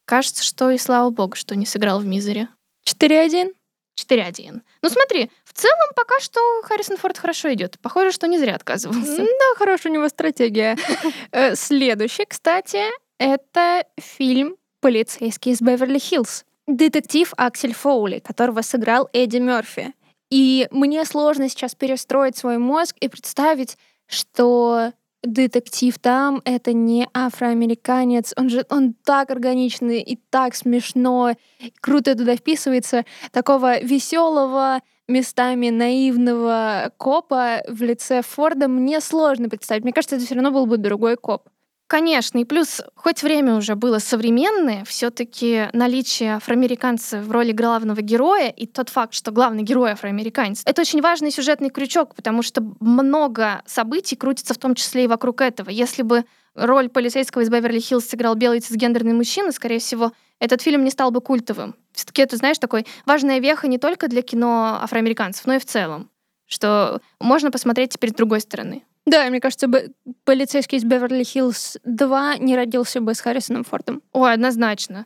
[0.05, 2.49] Кажется, что и слава богу, что не сыграл в «Мизере».
[2.85, 3.53] 4-1?
[3.99, 4.61] 4-1.
[4.81, 7.77] Ну смотри, в целом пока что Харрисон Форд хорошо идет.
[7.81, 9.17] Похоже, что не зря отказывался.
[9.17, 10.77] Да, хорошая у него стратегия.
[11.31, 12.81] Э, следующий, кстати,
[13.19, 16.43] это фильм «Полицейский из Беверли-Хиллз».
[16.67, 19.93] Детектив Аксель Фоули, которого сыграл Эдди Мерфи.
[20.29, 28.33] И мне сложно сейчас перестроить свой мозг и представить, что детектив там это не афроамериканец.
[28.37, 31.33] Он же он так органичный и так смешно,
[31.81, 33.05] круто туда вписывается.
[33.31, 39.83] Такого веселого, местами наивного копа в лице Форда мне сложно представить.
[39.83, 41.49] Мне кажется, это все равно был бы другой коп.
[41.89, 48.49] Конечно, и плюс, хоть время уже было современное, все-таки наличие афроамериканца в роли главного героя
[48.49, 53.63] и тот факт, что главный герой афроамериканец, это очень важный сюжетный крючок, потому что много
[53.65, 55.71] событий крутится в том числе и вокруг этого.
[55.71, 60.91] Если бы роль полицейского из Беверли-Хиллз сыграл белый цисгендерный мужчина, скорее всего, этот фильм не
[60.91, 61.75] стал бы культовым.
[61.93, 66.11] Все-таки это, знаешь, такой важная веха не только для кино афроамериканцев, но и в целом,
[66.45, 68.83] что можно посмотреть теперь с другой стороны.
[69.05, 74.03] Да, мне кажется, бы полицейский из Беверли-Хиллз 2 не родился бы с Харрисоном Фордом.
[74.11, 75.05] Ой, однозначно.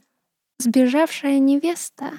[0.59, 2.11] Сбежавшая невеста.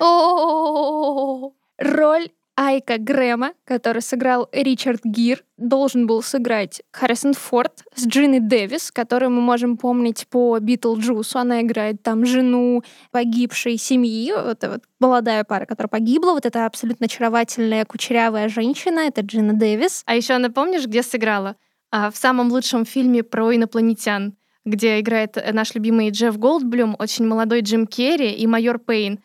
[1.79, 8.93] Роль Айка Грэма, который сыграл Ричард Гир, должен был сыграть Харрисон Форд с Джиной Дэвис,
[8.93, 11.39] которую мы можем помнить по Битлджусу.
[11.39, 14.33] Она играет там жену погибшей семьи.
[14.33, 16.33] Это вот молодая пара, которая погибла.
[16.33, 19.01] Вот эта абсолютно очаровательная кучерявая женщина.
[19.01, 20.03] Это Джинна Дэвис.
[20.07, 21.57] А еще она, помнишь, где сыграла?
[21.91, 27.63] А, в самом лучшем фильме про инопланетян, где играет наш любимый Джефф Голдблюм, очень молодой
[27.63, 29.21] Джим Керри и майор Пейн.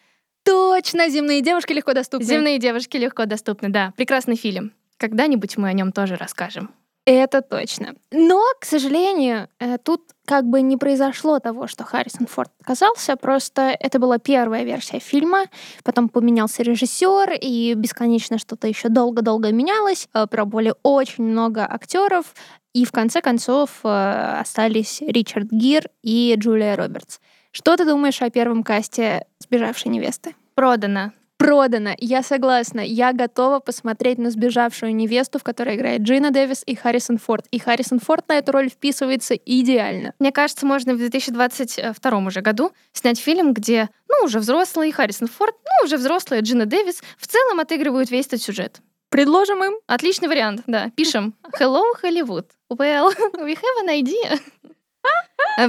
[0.49, 2.25] Точно, земные девушки легко доступны.
[2.25, 3.93] Земные девушки легко доступны, да.
[3.95, 4.73] Прекрасный фильм.
[4.97, 6.71] Когда-нибудь мы о нем тоже расскажем.
[7.05, 7.95] Это точно.
[8.11, 13.75] Но, к сожалению, э, тут как бы не произошло того, что Харрисон Форд отказался, просто
[13.79, 15.45] это была первая версия фильма,
[15.83, 22.35] потом поменялся режиссер, и бесконечно что-то еще долго-долго менялось, э, пробовали очень много актеров,
[22.73, 27.19] и в конце концов э, остались Ричард Гир и Джулия Робертс.
[27.51, 30.35] Что ты думаешь о первом касте «Сбежавшей невесты»?
[30.59, 31.95] Продано продано.
[31.99, 32.81] Я согласна.
[32.81, 37.45] Я готова посмотреть на сбежавшую невесту, в которой играет Джина Дэвис и Харрисон Форд.
[37.49, 40.13] И Харрисон Форд на эту роль вписывается идеально.
[40.19, 45.55] Мне кажется, можно в 2022 уже году снять фильм, где, ну, уже взрослый Харрисон Форд,
[45.63, 48.81] ну, уже взрослая Джина Дэвис в целом отыгрывают весь этот сюжет.
[49.09, 49.75] Предложим им.
[49.87, 50.91] Отличный вариант, да.
[50.97, 51.35] Пишем.
[51.57, 52.47] Hello, Hollywood.
[52.69, 54.37] Well, we have an idea.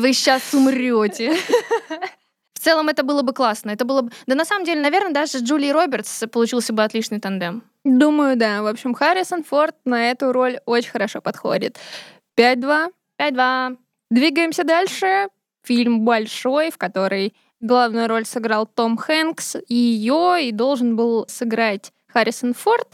[0.01, 1.37] Вы сейчас умрете.
[2.61, 3.71] В целом это было бы классно.
[3.71, 4.13] Это было бы...
[4.27, 7.63] Да на самом деле, наверное, даже с Джулией Робертс получился бы отличный тандем.
[7.85, 8.61] Думаю, да.
[8.63, 11.79] В общем, Харрисон Форд на эту роль очень хорошо подходит.
[12.39, 12.93] 5-2.
[13.19, 13.79] 5-2.
[14.11, 15.29] Двигаемся дальше.
[15.65, 21.95] Фильм большой, в который главную роль сыграл Том Хэнкс, и ее и должен был сыграть
[22.09, 22.89] Харрисон Форд.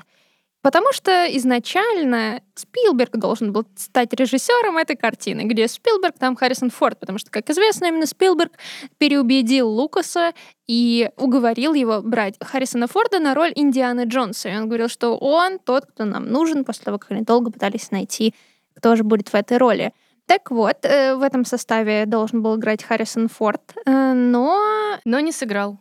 [0.67, 6.99] Потому что изначально Спилберг должен был стать режиссером этой картины, где Спилберг, там Харрисон Форд,
[6.99, 8.51] потому что, как известно, именно Спилберг
[8.99, 10.33] переубедил Лукаса
[10.67, 14.49] и уговорил его брать Харрисона Форда на роль Индианы Джонса.
[14.49, 17.93] И он говорил, что он тот, кто нам нужен, после того, как они долго пытались
[17.93, 18.35] найти,
[18.75, 19.93] кто же будет в этой роли.
[20.27, 24.99] Так вот, э, в этом составе должен был играть Харрисон Форд, э, но...
[25.05, 25.79] Но не сыграл.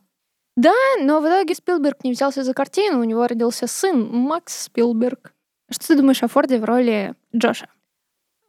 [0.56, 5.34] Да, но в итоге Спилберг не взялся за картину, у него родился сын Макс Спилберг.
[5.70, 7.68] Что ты думаешь о Форде в роли Джоша?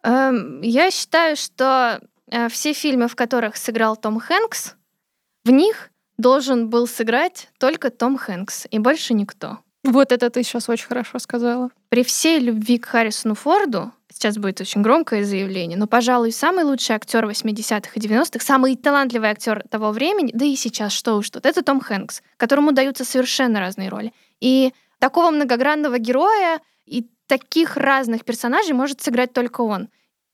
[0.03, 4.75] Эм, я считаю, что э, все фильмы, в которых сыграл Том Хэнкс,
[5.45, 9.59] в них должен был сыграть только Том Хэнкс и больше никто.
[9.87, 11.70] Вот это ты сейчас очень хорошо сказала.
[11.88, 16.96] При всей любви к Харрисону Форду, сейчас будет очень громкое заявление, но, пожалуй, самый лучший
[16.96, 21.46] актер 80-х и 90-х, самый талантливый актер того времени, да и сейчас, что уж тут,
[21.46, 24.12] это Том Хэнкс, которому даются совершенно разные роли.
[24.40, 29.88] И такого многогранного героя и таких разных персонажей может сыграть только он.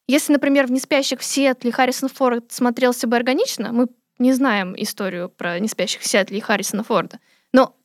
[0.08, 3.88] Если, например, в «Неспящих в Сиэтле» Харрисон Форд смотрелся бы органично, мы
[4.18, 7.18] не знаем историю про «Неспящих в Сиэтле» и Харрисона Форда,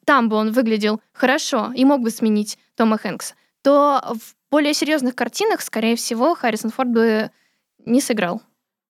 [0.08, 5.16] там бы он выглядел хорошо и мог бы сменить Тома Хэнкса, то в более серьезных
[5.16, 7.30] картинах, скорее всего, Харрисон Форд бы
[7.86, 8.42] не сыграл.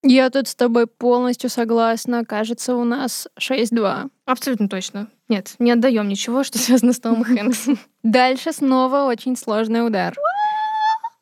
[0.04, 2.24] Я тут с тобой полностью согласна.
[2.24, 4.12] Кажется, у нас 6-2.
[4.26, 5.08] Абсолютно точно.
[5.28, 7.80] Нет, не отдаем ничего, что связано с Томом Хэнксом.
[8.04, 10.16] Дальше снова очень сложный удар.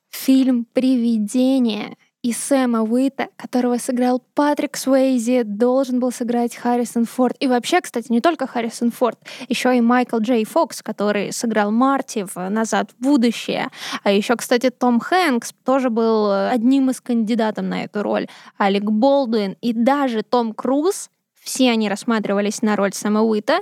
[0.10, 1.96] Фильм «Привидение»
[2.26, 7.36] и Сэма Уита, которого сыграл Патрик Суэйзи, должен был сыграть Харрисон Форд.
[7.40, 12.26] И вообще, кстати, не только Харрисон Форд, еще и Майкл Джей Фокс, который сыграл Марти
[12.26, 13.70] в «Назад в будущее».
[14.02, 18.26] А еще, кстати, Том Хэнкс тоже был одним из кандидатов на эту роль.
[18.58, 23.60] Алек Болдуин и даже Том Круз все они рассматривались на роль Сэма Уита.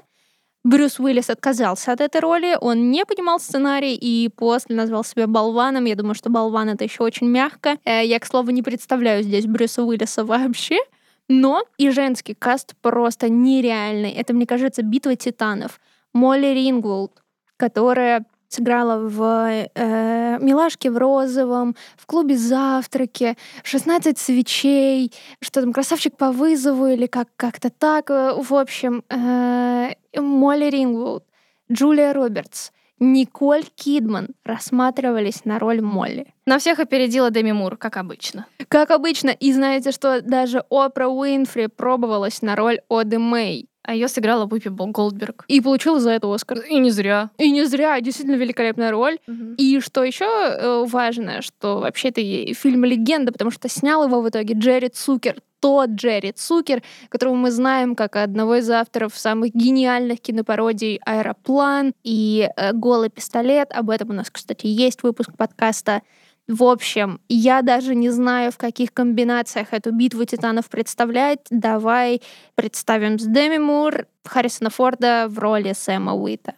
[0.63, 5.84] Брюс Уиллис отказался от этой роли, он не понимал сценарий и после назвал себя болваном.
[5.84, 7.78] Я думаю, что болван— это еще очень мягко.
[7.84, 10.80] Э, я, к слову, не представляю здесь Брюса Уиллиса вообще.
[11.28, 14.12] Но и женский каст просто нереальный.
[14.12, 15.82] Это, мне кажется, битва титанов.
[16.13, 17.23] Молли Рингволд,
[17.58, 25.11] которая сыграла в э, «Милашке в розовом», в клубе «Завтраки», «16 свечей»,
[25.41, 28.09] что там «Красавчик по вызову» или как- как-то так.
[28.09, 31.23] В общем, э, Молли Рингвуд,
[31.71, 36.33] Джулия Робертс, Николь Кидман рассматривались на роль Молли.
[36.45, 38.45] На всех опередила Деми Мур, как обычно.
[38.69, 39.29] Как обычно.
[39.29, 43.67] И знаете, что даже Опра Уинфри пробовалась на роль Оды Мэй.
[43.83, 45.45] А ее сыграла Вупи Голдберг.
[45.47, 46.59] И получила за это Оскар.
[46.59, 47.29] И не зря.
[47.37, 49.19] И не зря, действительно великолепная роль.
[49.27, 49.55] Мгм.
[49.55, 52.21] И что еще э, важно, что вообще это
[52.53, 57.51] фильм легенда, потому что снял его в итоге Джерри Цукер, тот Джерри Цукер, которого мы
[57.51, 63.71] знаем как одного из авторов самых гениальных кинопародий «Аэроплан» и э, «Голый пистолет».
[63.71, 66.01] Об этом у нас, кстати, есть выпуск подкаста.
[66.47, 71.39] В общем, я даже не знаю, в каких комбинациях эту битву титанов представлять.
[71.49, 72.21] Давай
[72.56, 76.56] представим с Деми Мур Харрисона Форда в роли Сэма Уита.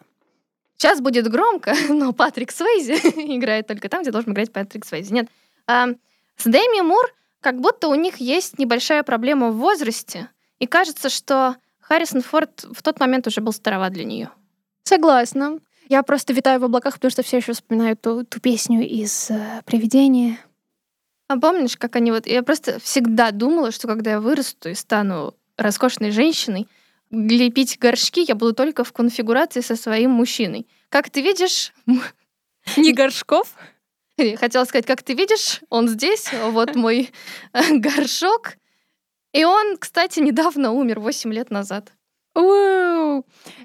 [0.78, 2.94] Сейчас будет громко, но Патрик Свейзи
[3.38, 5.14] играет только там, где должен играть Патрик Свейзи.
[5.14, 5.28] Нет.
[5.68, 5.88] А,
[6.38, 7.06] с Дэми Мур
[7.40, 12.82] как будто у них есть небольшая проблема в возрасте, и кажется, что Харрисон Форд в
[12.82, 14.32] тот момент уже был староват для нее.
[14.84, 15.60] Согласна.
[15.88, 19.62] Я просто витаю в облаках, потому что все еще вспоминаю ту, ту песню из э,
[19.66, 20.40] «Привидения».
[21.28, 22.28] А помнишь, как они вот...
[22.28, 26.68] Я просто всегда думала, что когда я вырасту и стану роскошной женщиной,
[27.10, 30.68] лепить горшки я буду только в конфигурации со своим мужчиной.
[30.90, 31.74] Как ты видишь,
[32.78, 33.54] Не Горшков?
[34.38, 37.12] Хотела сказать, как ты видишь, он здесь, вот мой
[37.54, 38.54] э, горшок.
[39.34, 41.92] И он, кстати, недавно умер, 8 лет назад.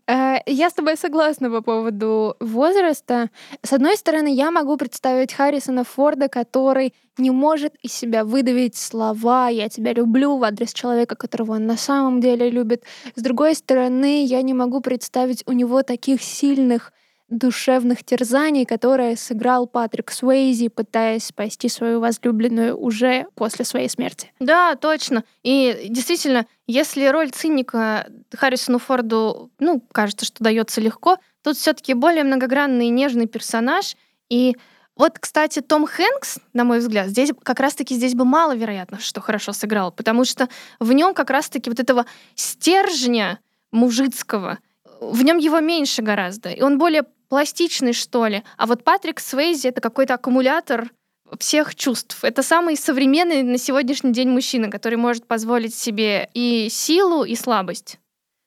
[0.06, 3.28] Э, Я с тобой согласна по поводу возраста.
[3.62, 9.48] С одной стороны, я могу представить Харрисона Форда, который не может из себя выдавить слова
[9.48, 12.84] «я тебя люблю» в адрес человека, которого он на самом деле любит.
[13.14, 16.92] С другой стороны, я не могу представить у него таких сильных
[17.30, 24.32] душевных терзаний, которые сыграл Патрик Суэйзи, пытаясь спасти свою возлюбленную уже после своей смерти.
[24.40, 25.24] Да, точно.
[25.42, 32.24] И действительно, если роль циника Харрисону Форду, ну, кажется, что дается легко, тут все-таки более
[32.24, 33.96] многогранный и нежный персонаж.
[34.28, 34.56] И
[34.96, 39.52] вот, кстати, Том Хэнкс, на мой взгляд, здесь как раз-таки здесь бы маловероятно, что хорошо
[39.52, 43.38] сыграл, потому что в нем как раз-таки вот этого стержня
[43.70, 44.58] мужицкого,
[45.00, 48.42] в нем его меньше гораздо, и он более пластичный, что ли.
[48.58, 50.90] А вот Патрик Свейзи— это какой-то аккумулятор
[51.38, 52.24] всех чувств.
[52.24, 58.00] Это самый современный на сегодняшний день мужчина, который может позволить себе и силу, и слабость.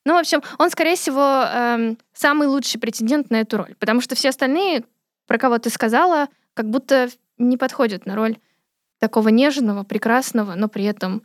[0.06, 4.16] Ну, в общем, он, скорее всего, эм, самый лучший претендент на эту роль, потому что
[4.16, 4.84] все остальные,
[5.28, 8.38] про кого ты сказала, как будто не подходят на роль
[9.00, 11.24] такого нежного, прекрасного, но при этом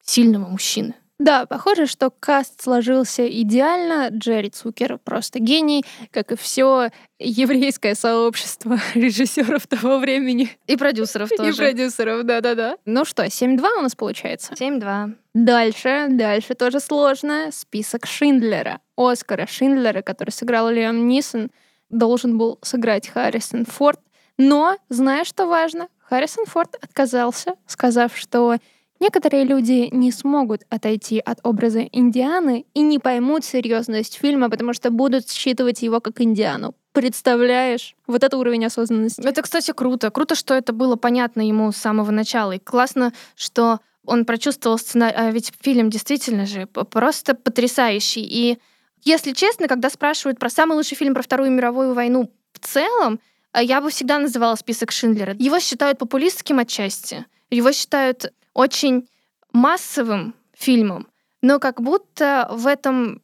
[0.00, 0.94] сильного мужчины.
[1.20, 4.08] Да, похоже, что каст сложился идеально.
[4.08, 10.48] Джерри Цукер просто гений, как и все еврейское сообщество режиссеров того времени.
[10.66, 11.58] И продюсеров И тоже.
[11.58, 12.78] продюсеров, да-да-да.
[12.86, 14.54] Ну что, 7-2 у нас получается?
[14.54, 15.14] 7-2.
[15.34, 17.50] Дальше, дальше тоже сложно.
[17.52, 18.80] Список Шиндлера.
[18.96, 21.50] Оскара Шиндлера, который сыграл Лиам Нисон,
[21.90, 24.00] должен был сыграть Харрисон Форд.
[24.38, 25.88] Но, знаешь, что важно?
[25.98, 28.56] Харрисон Форд отказался, сказав, что
[29.00, 34.90] некоторые люди не смогут отойти от образа Индианы и не поймут серьезность фильма, потому что
[34.90, 36.74] будут считывать его как Индиану.
[36.92, 37.94] Представляешь?
[38.06, 39.20] Вот это уровень осознанности.
[39.22, 40.10] Это, кстати, круто.
[40.10, 42.52] Круто, что это было понятно ему с самого начала.
[42.52, 45.14] И классно, что он прочувствовал сценарий.
[45.16, 48.22] А ведь фильм действительно же просто потрясающий.
[48.22, 48.58] И,
[49.04, 53.20] если честно, когда спрашивают про самый лучший фильм про Вторую мировую войну в целом,
[53.52, 55.34] а я бы всегда называла список Шиндлера.
[55.38, 57.24] Его считают популистским отчасти.
[57.50, 59.08] Его считают очень
[59.52, 61.06] массовым фильмом.
[61.42, 63.22] Но как будто в этом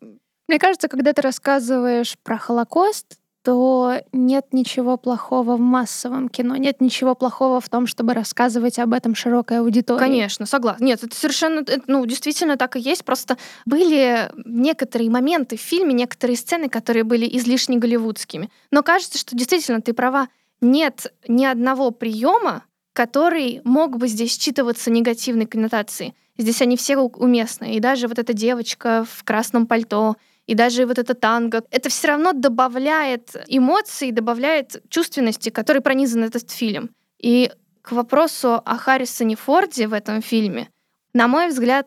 [0.49, 6.81] Мне кажется, когда ты рассказываешь про Холокост, то нет ничего плохого в массовом кино, нет
[6.81, 10.01] ничего плохого в том, чтобы рассказывать об этом широкой аудитории.
[10.01, 10.85] Конечно, согласна.
[10.85, 13.05] Нет, это совершенно, ну, действительно так и есть.
[13.05, 18.51] Просто были некоторые моменты в фильме, некоторые сцены, которые были излишне голливудскими.
[18.73, 20.29] Но кажется, что действительно ты права.
[20.61, 22.65] Нет ни одного приема,
[22.97, 26.15] который мог бы здесь считываться негативной коннотацией.
[26.39, 27.75] Здесь они все уместны.
[27.75, 30.17] И даже вот эта девочка в красном пальто,
[30.47, 36.51] и даже вот это танго, это все равно добавляет эмоций, добавляет чувственности, которой пронизан этот
[36.51, 36.89] фильм.
[37.19, 40.71] И к вопросу о Харрисоне Форде в этом фильме,
[41.13, 41.87] на мой взгляд,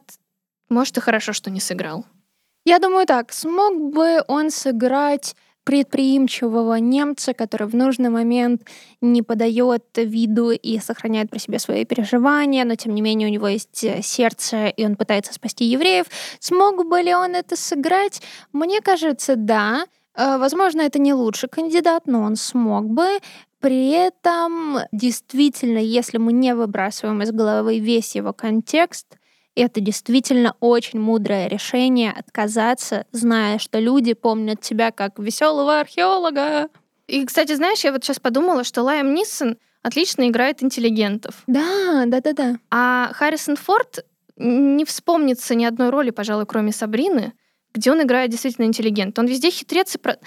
[0.70, 2.05] может и хорошо, что не сыграл.
[2.66, 8.64] Я думаю так, смог бы он сыграть предприимчивого немца, который в нужный момент
[9.01, 13.47] не подает виду и сохраняет при себе свои переживания, но тем не менее у него
[13.47, 16.07] есть э, сердце, и он пытается спасти евреев.
[16.39, 18.22] Смог бы ли он это сыграть?
[18.51, 19.86] Мне кажется, да.
[20.16, 23.20] Э, возможно, это не лучший кандидат, но он смог бы.
[23.60, 29.18] При этом, действительно, если мы не выбрасываем из головы весь его контекст,
[29.60, 36.70] это действительно очень мудрое решение отказаться, зная, что люди помнят тебя как веселого археолога.
[37.07, 41.43] И, кстати, знаешь, я вот сейчас подумала, что Лайм Ниссон отлично играет интеллигентов.
[41.47, 42.55] Да, да, да, да.
[42.70, 44.05] А Харрисон Форд
[44.38, 47.34] не вспомнится ни одной роли, пожалуй, кроме Сабрины,
[47.74, 49.18] где он играет действительно интеллигент.
[49.20, 50.18] Он везде хитрец и про...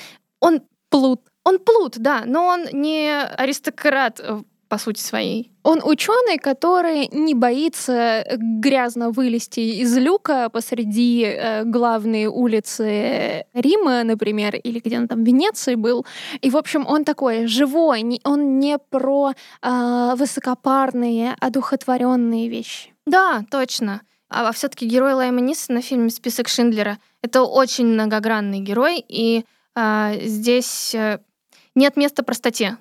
[0.41, 1.23] Он плут.
[1.45, 4.43] Он плут, да, но он не аристократ э,
[4.73, 5.53] по сути своей.
[5.65, 14.57] Он ученый, который не боится грязно вылезти из люка посреди э, главной улицы Рима, например,
[14.57, 16.07] или где он там в Венеции был.
[16.41, 22.95] И, в общем, он такой живой, не, он не про э, высокопарные, одухотворенные вещи.
[23.07, 24.01] Да, точно.
[24.31, 29.45] А, а все-таки герой Лайма Нисона на фильме «Список Шиндлера»— это очень многогранный герой, и
[29.77, 31.19] э, здесь э,
[31.75, 32.79] нет места простоте.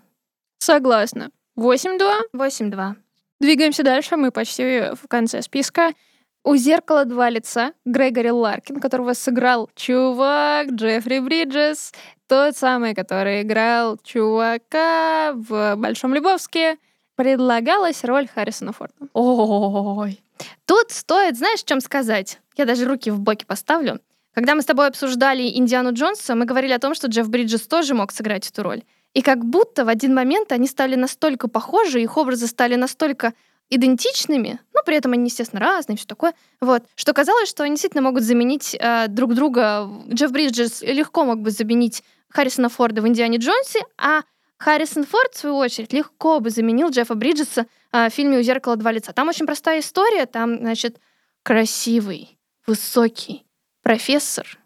[0.60, 1.32] Согласна.
[1.62, 2.22] 8-2?
[2.34, 2.96] 8-2.
[3.40, 5.92] Двигаемся дальше, мы почти в конце списка.
[6.44, 7.74] У зеркала два лица.
[7.86, 11.94] Грегори Ларкин, которого сыграл чувак Джеффри Бриджес,
[12.28, 16.78] тот самый, который играл чувака в Большом Любовске.
[17.16, 18.96] Предлагалась роль Харрисона Форда.
[19.14, 20.20] Ой.
[20.66, 22.40] Тут стоит, знаешь, чем сказать?
[22.58, 24.00] Я даже руки в боки поставлю.
[24.34, 27.94] Когда мы с тобой обсуждали Индиану Джонса, мы говорили о том, что Джефф Бриджес тоже
[27.94, 28.82] мог сыграть эту роль.
[29.14, 33.34] И как будто в один момент они стали настолько похожи, их образы стали настолько
[33.70, 38.04] идентичными, но при этом они, естественно, разные, все такое, вот, что казалось, что они действительно
[38.04, 39.90] могут заменить э, друг друга.
[40.10, 44.22] Джефф Бриджес легко мог бы заменить Харрисона Форда в «Индиане Джонсе», а
[44.58, 48.76] Харрисон Форд, в свою очередь, легко бы заменил Джеффа Бриджеса э, в фильме «У зеркала
[48.76, 49.14] два лица».
[49.14, 51.00] Там очень простая история, там, значит,
[51.44, 52.38] красивый,
[52.68, 53.46] высокий
[53.82, 54.61] профессор,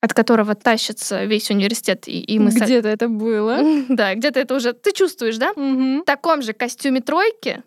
[0.00, 2.08] от которого тащится весь университет.
[2.08, 3.60] И, и мы где-то это было.
[3.88, 4.72] Да, где-то это уже...
[4.72, 5.50] Ты чувствуешь, да?
[5.50, 6.02] Угу.
[6.02, 7.62] В таком же костюме тройки.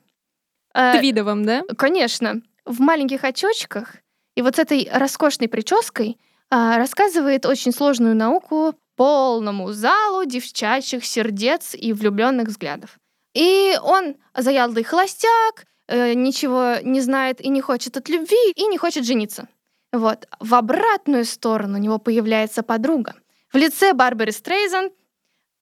[0.73, 1.63] Э, Твидовом, да?
[1.77, 2.41] Конечно.
[2.65, 3.97] В маленьких очочках
[4.36, 6.17] и вот с этой роскошной прической
[6.49, 12.97] э, рассказывает очень сложную науку полному залу девчачьих сердец и влюбленных взглядов.
[13.34, 18.77] И он заядлый холостяк, э, ничего не знает и не хочет от любви, и не
[18.77, 19.47] хочет жениться.
[19.93, 20.27] Вот.
[20.39, 23.13] В обратную сторону у него появляется подруга
[23.53, 24.89] в лице Барбары Стрейзен,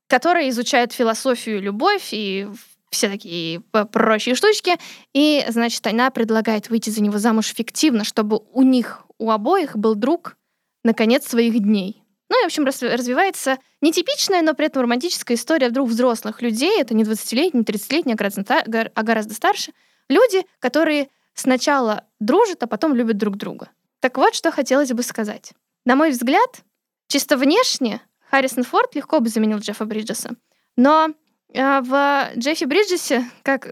[0.07, 2.47] которая изучает философию, любовь и
[2.89, 4.77] все такие прочие штучки.
[5.13, 9.95] И, значит, она предлагает выйти за него замуж фиктивно, чтобы у них, у обоих был
[9.95, 10.38] друг
[10.84, 12.01] на конец своих дней.
[12.29, 16.79] Ну и, в общем, развивается нетипичная, но при этом романтическая история вдруг взрослых людей.
[16.79, 19.73] Это не 20-летний, не 30-летний, а гораздо старше.
[20.07, 23.69] Люди, которые сначала дружат, а потом любят друг друга.
[24.02, 25.54] Так вот, что хотелось бы сказать.
[25.86, 26.62] На мой взгляд,
[27.08, 30.32] чисто внешне Харрисон Форд легко бы заменил Джеффа Бриджеса.
[30.76, 31.10] Но
[31.54, 33.68] э, в Джеффе Бриджесе, как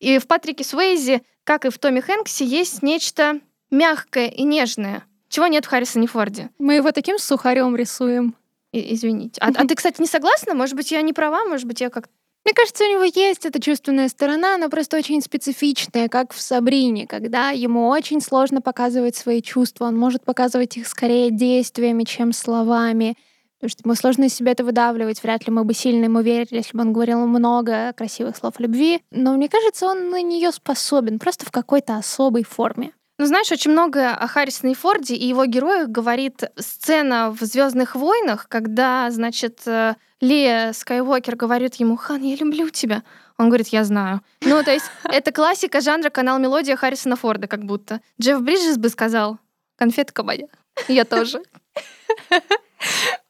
[0.00, 5.46] и в Патрике Суэйзи, как и в Томми Хэнксе, есть нечто мягкое и нежное, чего
[5.46, 6.50] нет в Харрисоне Форде.
[6.58, 8.34] Мы его таким сухарем рисуем.
[8.72, 9.40] И, извините.
[9.40, 10.54] А, а ты, кстати, не согласна?
[10.54, 12.12] Может быть, я не права, может быть, я как-то
[12.44, 17.06] мне кажется, у него есть эта чувственная сторона, но просто очень специфичная, как в Сабрине,
[17.06, 19.86] когда ему очень сложно показывать свои чувства.
[19.86, 23.16] Он может показывать их скорее действиями, чем словами.
[23.58, 25.22] Потому что ему сложно из себя это выдавливать.
[25.22, 29.00] Вряд ли мы бы сильно ему верили, если бы он говорил много красивых слов любви.
[29.10, 32.92] Но мне кажется, он на нее способен, просто в какой-то особой форме.
[33.16, 38.48] Ну, знаешь, очень много о Харрисоне Форде и его героях говорит сцена в Звездных войнах,
[38.48, 43.04] когда, значит, э, Лея Скайуокер говорит ему, Хан, я люблю тебя.
[43.38, 44.20] Он говорит, я знаю.
[44.40, 48.00] Ну, то есть это классика жанра канал Мелодия Харрисона Форда, как будто.
[48.20, 49.38] Джефф Бриджес бы сказал,
[49.76, 50.48] конфетка моя.
[50.88, 51.40] Я тоже.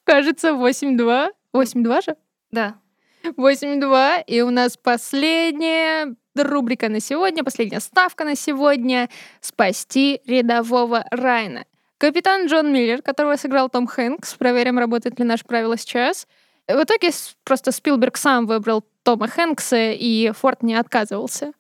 [0.05, 1.29] Кажется, 8-2.
[1.53, 2.17] 8-2 же?
[2.51, 2.77] Да.
[3.23, 4.25] 8-2.
[4.27, 9.09] И у нас последняя рубрика на сегодня, последняя ставка на сегодня—
[9.41, 11.65] «Спасти рядового Райна».
[11.99, 16.27] Капитан Джон Миллер, которого сыграл Том Хэнкс, проверим, работает ли наше правило сейчас.
[16.67, 17.11] В итоге
[17.45, 21.53] просто Спилберг сам выбрал Тома Хэнкса, и Форд не отказывался.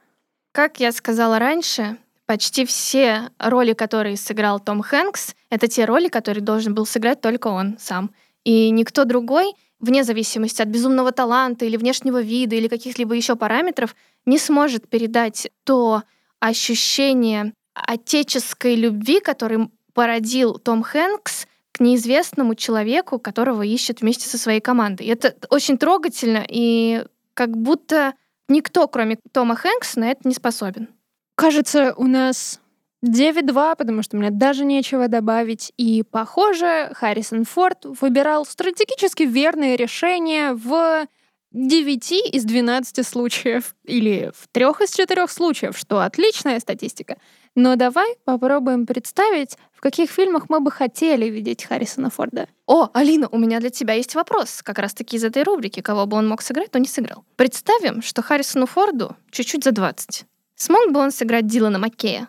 [0.52, 1.96] Как я сказала раньше,
[2.26, 7.48] почти все роли, которые сыграл Том Хэнкс, это те роли, которые должен был сыграть только
[7.48, 8.10] он сам.
[8.44, 9.54] И никто другой,
[9.84, 13.94] вне зависимости от безумного таланта или внешнего вида или каких-либо еще параметров,
[14.26, 16.02] не сможет передать то
[16.40, 24.60] ощущение отеческой любви, который породил Том Хэнкс к неизвестному человеку, которого ищет вместе со своей
[24.60, 25.06] командой.
[25.06, 27.04] Это очень трогательно, и
[27.34, 28.14] как будто
[28.48, 30.88] никто, кроме Тома Хэнкса, на это не способен.
[31.36, 32.60] Кажется, у нас
[33.04, 35.72] 9-2, потому что мне даже нечего добавить.
[35.76, 41.06] И, похоже, Харрисон Форд выбирал стратегически верные решения в
[41.52, 43.76] 9 из 12 случаев.
[43.84, 47.16] Или в 3 из 4 случаев, что отличная статистика.
[47.54, 52.48] Но давай попробуем представить, в каких фильмах мы бы хотели видеть Харрисона Форда.
[52.66, 56.16] О, Алина, у меня для тебя есть вопрос, как раз-таки из этой рубрики, кого бы
[56.16, 57.24] он мог сыграть, но не сыграл.
[57.36, 60.24] Представим, что Харрисону Форду чуть-чуть за 20.
[60.56, 62.28] Смог бы он сыграть Дилана Маккея?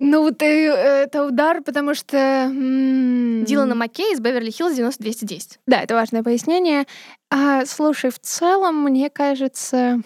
[0.00, 2.16] Ну, ты, это удар, потому что...
[2.16, 5.58] м, Дилана Маккея из Беверли-Хиллз 90210.
[5.66, 6.86] Да, это важное пояснение.
[7.30, 10.00] А, слушай, в целом, мне кажется,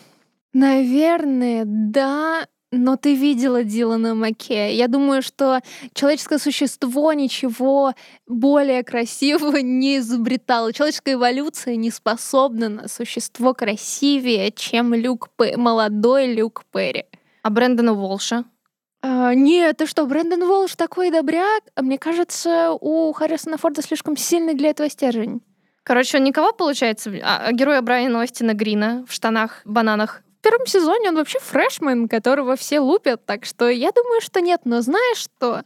[0.52, 4.70] наверное, да, но ты видела Дилана Маккея.
[4.72, 5.60] Я думаю, что
[5.92, 7.92] человеческое существо ничего
[8.26, 10.72] более красивого не изобретало.
[10.72, 17.04] Человеческая эволюция не способна на существо красивее, чем Люк Пе- молодой Люк Перри.
[17.42, 18.44] А Брэндона Волша?
[19.02, 21.64] А, нет, ты что, Брэндон Волш такой добряк?
[21.74, 25.42] А мне кажется, у Харрисона Форда слишком сильный для этого стержень.
[25.82, 30.22] Короче, он никого, получается, а, а героя Брайана Остина Грина в штанах-бананах.
[30.38, 34.60] В первом сезоне он вообще фрешмен, которого все лупят, так что я думаю, что нет.
[34.64, 35.62] Но знаешь что?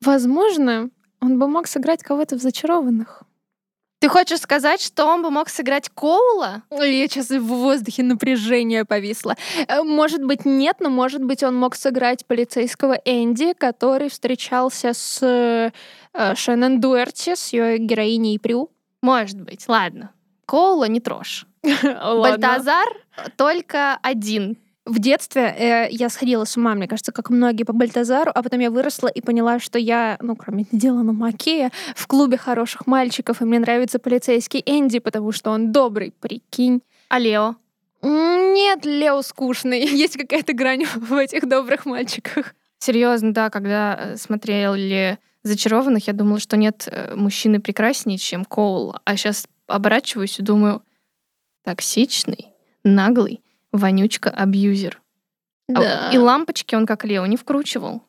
[0.00, 3.24] Возможно, он бы мог сыграть кого-то в «Зачарованных».
[4.06, 6.62] Ты хочешь сказать, что он бы мог сыграть Коула?
[6.70, 9.34] Я сейчас в воздухе напряжение повисло.
[9.66, 15.20] Э, Может быть, нет, но может быть, он мог сыграть полицейского Энди, который встречался с
[15.24, 15.72] э,
[16.36, 18.70] Шеннон Дуэрти, с ее героиней Прю.
[19.02, 20.12] Может быть, ладно.
[20.46, 21.44] Коула не трожь.
[21.82, 22.86] Бальтазар
[23.36, 24.56] только один.
[24.86, 28.60] В детстве э, я сходила с ума, мне кажется, как многие по Бальтазару, а потом
[28.60, 33.44] я выросла и поняла, что я, ну, кроме Дилана Макея, в клубе хороших мальчиков, и
[33.44, 36.82] мне нравится полицейский Энди, потому что он добрый, прикинь.
[37.08, 37.56] А Лео?
[38.00, 39.80] Нет, Лео скучный.
[39.86, 42.54] Есть какая-то грань в этих добрых мальчиках.
[42.78, 48.94] Серьезно, да, когда э, смотрели «Зачарованных», я думала, что нет э, мужчины прекраснее, чем Коул.
[49.04, 50.84] А сейчас оборачиваюсь и думаю,
[51.64, 52.52] токсичный,
[52.84, 53.40] наглый,
[53.76, 55.00] вонючка-абьюзер.
[55.74, 58.02] А И лампочки он, как Лео, не вкручивал.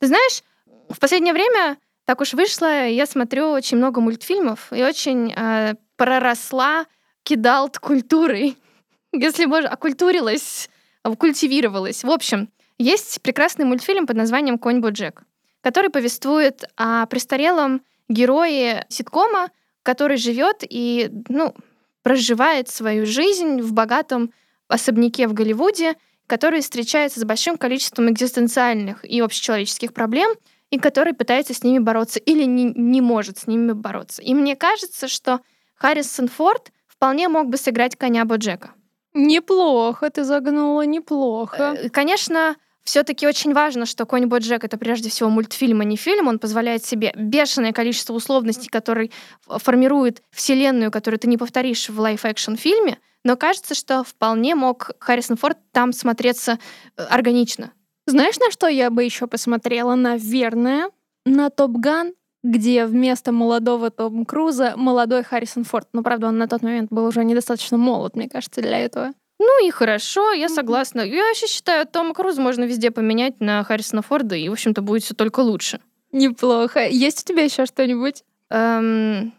[0.00, 0.42] Ты знаешь,
[0.88, 6.86] в последнее время так уж вышло, я смотрю очень много мультфильмов и очень э, проросла
[7.24, 8.56] кидалт культурой.
[9.12, 10.70] Если можно, окультурилась,
[11.18, 12.04] культивировалась.
[12.04, 12.48] В общем,
[12.78, 15.22] есть прекрасный мультфильм под названием «Конь Боджек»,
[15.62, 19.50] который повествует о престарелом герое ситкома,
[19.82, 21.54] который живет и, ну,
[22.02, 24.32] проживает свою жизнь в богатом
[24.68, 25.94] особняке в Голливуде,
[26.26, 30.32] который встречается с большим количеством экзистенциальных и общечеловеческих проблем,
[30.70, 34.22] и который пытается с ними бороться или не, не может с ними бороться.
[34.22, 35.40] И мне кажется, что
[35.76, 38.72] Харрисон Форд вполне мог бы сыграть коня Боджека.
[39.14, 41.76] Неплохо, ты загнула, неплохо.
[41.78, 46.28] Э, Конечно, все-таки очень важно, что Конь Боджек это прежде всего мультфильм, а не фильм.
[46.28, 49.10] Он позволяет себе бешеное количество условностей, которые
[49.46, 52.98] формируют вселенную, которую ты не повторишь в live-action фильме.
[53.26, 56.60] Но кажется, что вполне мог Харрисон Форд там смотреться
[56.96, 57.72] э, органично.
[58.06, 59.96] Знаешь, на что я бы еще посмотрела?
[59.96, 60.90] Наверное,
[61.24, 62.14] на Top Gun,
[62.44, 65.88] где вместо молодого Тома Круза молодой Харрисон Форд.
[65.92, 69.12] Но, правда, он на тот момент был уже недостаточно молод, мне кажется, для этого.
[69.40, 71.00] Ну и хорошо, я согласна.
[71.00, 75.02] Я вообще считаю, Тома Круза можно везде поменять на Харрисона Форда, и, в общем-то, будет
[75.02, 75.80] все только лучше.
[76.12, 76.86] Неплохо.
[76.86, 78.22] Есть у тебя еще что-нибудь?
[78.50, 79.32] Эм,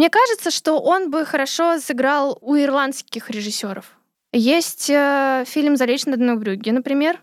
[0.00, 3.98] Мне кажется, что он бы хорошо сыграл у ирландских режиссеров.
[4.32, 7.22] Есть э, фильм «Залечь на дно Брюгге», например,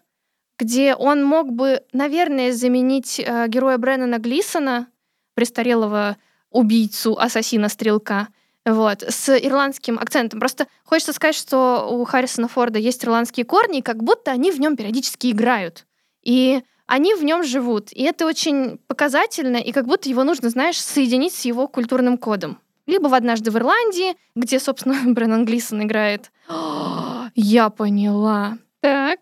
[0.59, 4.89] где он мог бы, наверное, заменить э, героя Бреннана Глисона,
[5.34, 6.17] престарелого
[6.51, 8.28] убийцу, ассасина, стрелка,
[8.63, 10.39] вот, с ирландским акцентом.
[10.39, 14.59] Просто хочется сказать, что у Харрисона Форда есть ирландские корни, и как будто они в
[14.59, 15.88] нем периодически играют.
[16.21, 17.91] И они в нем живут.
[17.91, 22.59] И это очень показательно, и как будто его нужно, знаешь, соединить с его культурным кодом.
[22.88, 26.31] Либо в «Однажды в Ирландии», где, собственно, Бреннан Глисон играет.
[27.35, 28.57] Я поняла.
[28.79, 29.19] Так.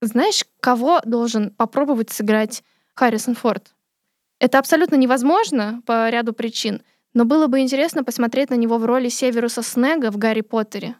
[0.00, 2.62] Знаешь, кого должен попробовать сыграть
[2.94, 3.74] Харрисон Форд?
[4.38, 9.08] Это абсолютно невозможно по ряду причин, но было бы интересно посмотреть на него в роли
[9.08, 10.94] Северуса Снега в «Гарри Поттере».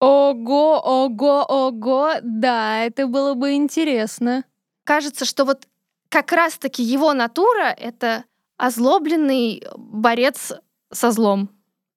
[0.00, 2.12] Ого, ого, ого.
[2.22, 4.44] Да, это было бы интересно.
[4.84, 5.66] Кажется, что вот
[6.08, 8.24] как раз-таки его натура— это
[8.56, 10.52] озлобленный борец
[10.94, 11.50] со злом.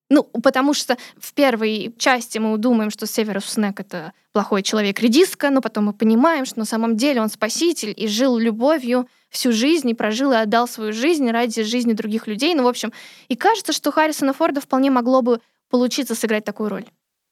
[0.09, 5.61] Ну, потому что в первой части мы думаем, что Северус Снег— это плохой человек-редиска, но
[5.61, 9.93] потом мы понимаем, что на самом деле он спаситель и жил любовью всю жизнь, и
[9.93, 12.55] прожил и отдал свою жизнь ради жизни других людей.
[12.55, 12.93] Ну, в общем,
[13.27, 16.85] и кажется, что Харрисона Форда вполне могло бы получиться сыграть такую роль.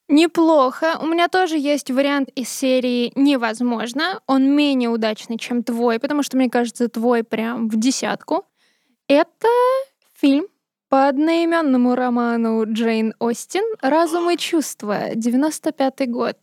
[0.08, 0.98] Неплохо.
[1.00, 4.20] У меня тоже есть вариант из серии «Невозможно».
[4.26, 8.44] Он менее удачный, чем твой, потому что, мне кажется, твой прям в десятку.
[9.08, 9.48] Это
[10.14, 10.46] фильм
[10.96, 16.38] по одноименному роману Джейн Остин «Разум и чувства», 95 год.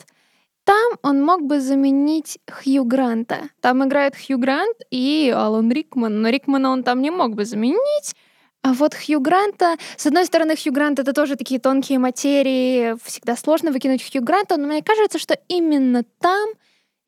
[0.63, 3.49] Там он мог бы заменить Хью Гранта.
[3.61, 8.15] Там играет Хью Грант и Алан Рикман, но Рикмана он там не мог бы заменить.
[8.61, 13.35] А вот Хью Гранта, с одной стороны, Хью Грант это тоже такие тонкие материи, всегда
[13.35, 16.47] сложно выкинуть Хью Гранта, но мне кажется, что именно там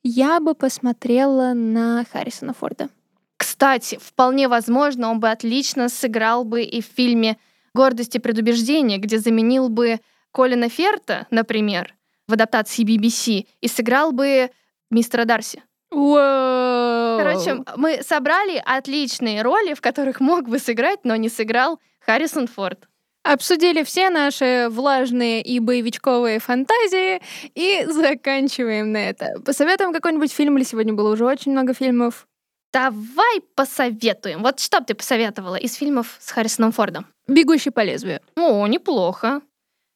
[0.02, 2.90] я бы посмотрела на Харрисона Форда.
[3.38, 7.38] Кстати, вполне возможно, он бы отлично сыграл бы и в фильме
[7.74, 10.00] «Гордость и предубеждение», где заменил бы
[10.32, 11.94] Колина Ферта, например,
[12.28, 14.50] в адаптации BBC, и сыграл бы
[14.90, 15.64] мистера Дарси.
[15.94, 17.18] Wow.
[17.20, 22.88] Короче, мы собрали отличные роли, в которых мог бы сыграть, но не сыграл Харрисон Форд.
[23.24, 27.22] Обсудили все наши влажные и боевичковые фантазии
[27.56, 29.42] и заканчиваем на это.
[29.44, 32.28] Посоветуем какой-нибудь фильм, или сегодня было уже очень много фильмов.
[32.74, 34.44] Давай посоветуем.
[34.44, 37.08] Вот что бы ты посоветовала из фильмов с Харрисоном Фордом?
[37.28, 38.22] «Бегущий по лезвию».
[38.36, 39.42] О, неплохо.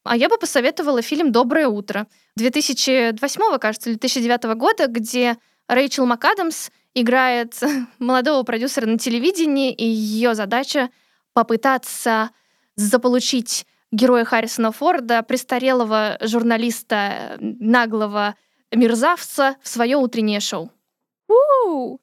[0.04, 2.08] А я бы посоветовала фильм «Доброе утро»
[2.38, 7.60] 2008, кажется, или 2009 года, где Рэйчел МакАдамс играет
[8.00, 10.90] молодого продюсера на телевидении, и ее задача
[11.34, 12.32] попытаться
[12.76, 18.36] заполучить героя Харрисона Форда, престарелого журналиста, наглого
[18.72, 20.72] мерзавца, в свое утреннее шоу.
[21.28, 22.00] У-у-у.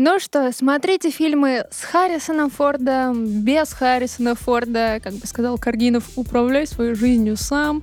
[0.00, 5.00] Ну что, смотрите фильмы с Харрисоном Фордом, без Харрисона Форда.
[5.02, 7.82] Как бы сказал Каргинов, управляй своей жизнью сам.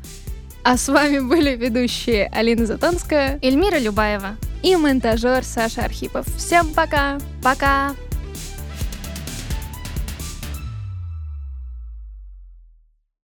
[0.63, 6.26] А с вами были ведущие Алина Затонская, Эльмира Любаева и монтажер Саша Архипов.
[6.38, 7.18] Всем пока!
[7.43, 7.93] Пока!